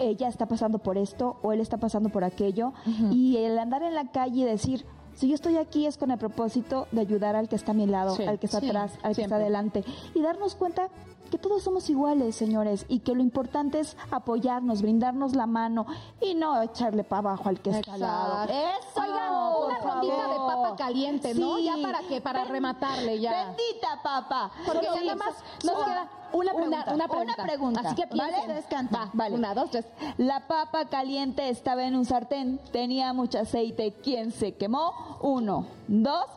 [0.00, 2.72] ella está pasando por esto o él está pasando por aquello.
[3.12, 4.84] Y el andar en la calle y decir,
[5.16, 7.86] si yo estoy aquí es con el propósito de ayudar al que está a mi
[7.86, 9.84] lado, Sí, al que está sí, atrás, al que está adelante.
[10.14, 10.88] Y darnos cuenta
[11.30, 15.86] que todos somos iguales, señores, y que lo importante es apoyarnos, brindarnos la mano
[16.20, 18.44] y no echarle para abajo al que está al lado.
[18.44, 19.00] Eso.
[19.00, 19.32] Oigan,
[19.66, 21.56] una rondita de papa caliente, ¿no?
[21.56, 21.64] Sí.
[21.64, 23.46] Ya para que para rematarle ya.
[23.46, 24.50] Bendita papa.
[24.64, 26.84] Porque nada más nos queda una pregunta.
[26.94, 27.34] una pregunta.
[27.36, 27.80] Una pregunta.
[27.80, 28.32] Así que ¿Vale?
[28.44, 28.64] piensen.
[28.68, 29.06] Cantan.
[29.08, 29.34] Va, Vale.
[29.34, 29.84] Una, dos, tres.
[30.18, 33.92] La papa caliente estaba en un sartén, tenía mucho aceite.
[34.02, 35.18] ¿Quién se quemó?
[35.20, 36.26] Uno, dos.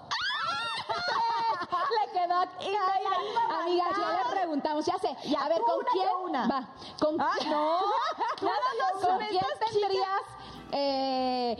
[1.89, 2.35] Le quedó
[3.61, 5.07] Amiga, ya le preguntamos, ya sé.
[5.37, 6.07] a ver, ¿con quién?
[6.23, 6.47] una.
[6.47, 6.69] Va.
[6.99, 7.77] ¿Con, Ah, no.
[8.39, 10.21] ¿con son quién tendrías
[10.71, 11.57] eh,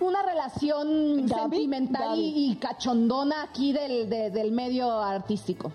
[0.00, 5.70] una relación sentimental y, y cachondona aquí del, de- del medio artístico?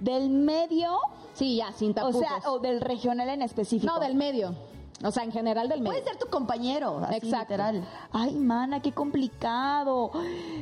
[0.00, 0.98] Del medio,
[1.34, 2.20] Sí, ya, sin O tapujos.
[2.20, 3.92] sea, o del regional en específico.
[3.92, 4.54] no, del medio.
[5.02, 5.92] O sea, en general del medio.
[5.92, 7.54] Puede ser tu compañero, así, Exacto.
[7.54, 7.88] literal.
[8.12, 10.10] Ay, mana, qué complicado.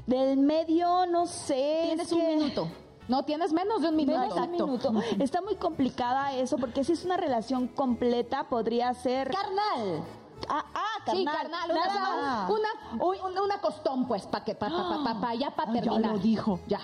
[0.07, 1.81] Del medio, no sé.
[1.87, 2.69] Tienes es un que- minuto.
[3.09, 4.19] No tienes menos de un minuto.
[4.21, 4.93] Menos de un minuto.
[5.19, 9.31] Está muy complicada eso, porque si es una relación completa, podría ser.
[9.31, 10.05] Carnal.
[10.49, 11.51] Ah, ah, Sí, carnal.
[11.51, 12.01] carnal, una, Nada
[12.47, 12.51] más.
[12.51, 15.77] una, una, una costón, pues, para que, pa, pa, pa, pa, pa, ya para Ay,
[15.79, 16.13] ya terminar.
[16.13, 16.61] lo dijo.
[16.69, 16.81] Ya.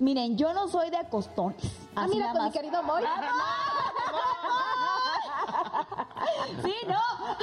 [0.00, 1.64] Miren, yo no soy de acostones.
[1.94, 3.02] Ah, mira, con mi querido Moy.
[6.62, 7.00] Sí, no.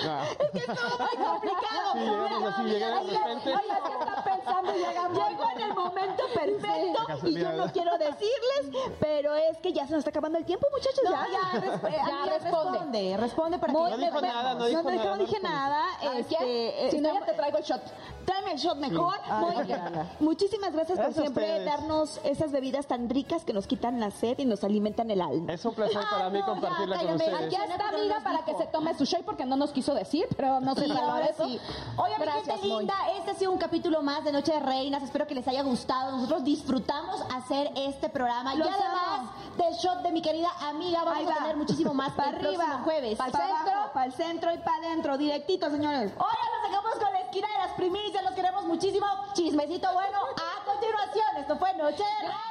[0.10, 0.24] Ah.
[0.40, 1.94] Es que estuvo muy complicado.
[1.94, 3.50] Sí, llegamos así, llegué de repente.
[3.50, 4.74] oigan, ¿qué está pensando?
[4.74, 9.92] Llego en el momento perfecto y yo no quiero decirles, pero es que ya se
[9.94, 11.00] nos está acabando el tiempo, muchachos.
[11.04, 13.18] No, ya, ya, resp- Ya amiga, responde.
[13.18, 13.18] responde.
[13.18, 15.50] Responde para Muy que No dijo nada, no no, dijo no, nada, no dije no
[15.50, 15.84] nada.
[16.02, 16.92] ¿Sabes Este?
[16.92, 17.82] Si no, ya te traigo el shot.
[18.26, 19.16] Tráeme el shot mejor.
[19.40, 20.16] Muy- ya, ya.
[20.20, 24.38] Muchísimas gracias, Gracias por siempre darnos esas bebidas tan ricas que nos quitan la sed
[24.40, 25.54] y nos alimentan el alma.
[25.54, 27.34] Es un placer para mí no, ya, compartirla con ustedes.
[27.34, 30.60] Aquí está, amiga, para que se tome su shot porque no nos quiso decir, pero
[30.60, 31.46] no se salvó ahora de eso.
[31.46, 31.60] sí.
[31.98, 32.78] Oye, mi Gracias, gente Moy.
[32.80, 35.02] linda, este ha sido un capítulo más de Noche de Reinas.
[35.04, 36.12] Espero que les haya gustado.
[36.12, 38.54] Nosotros disfrutamos hacer este programa.
[38.56, 39.32] Los y además amo.
[39.58, 42.84] del shot de mi querida amiga, vamos a tener muchísimo más para el arriba, próximo
[42.84, 43.18] jueves.
[43.18, 46.12] para el ¿Para centro, para el centro y para adentro, directito, señores.
[46.18, 46.26] Hoy
[46.62, 48.24] nos sacamos con la esquina de las primicias.
[48.24, 49.06] Los queremos muchísimo.
[49.34, 50.20] Chismecito bueno.
[50.20, 52.51] A continuación, esto fue Noche de Reinas.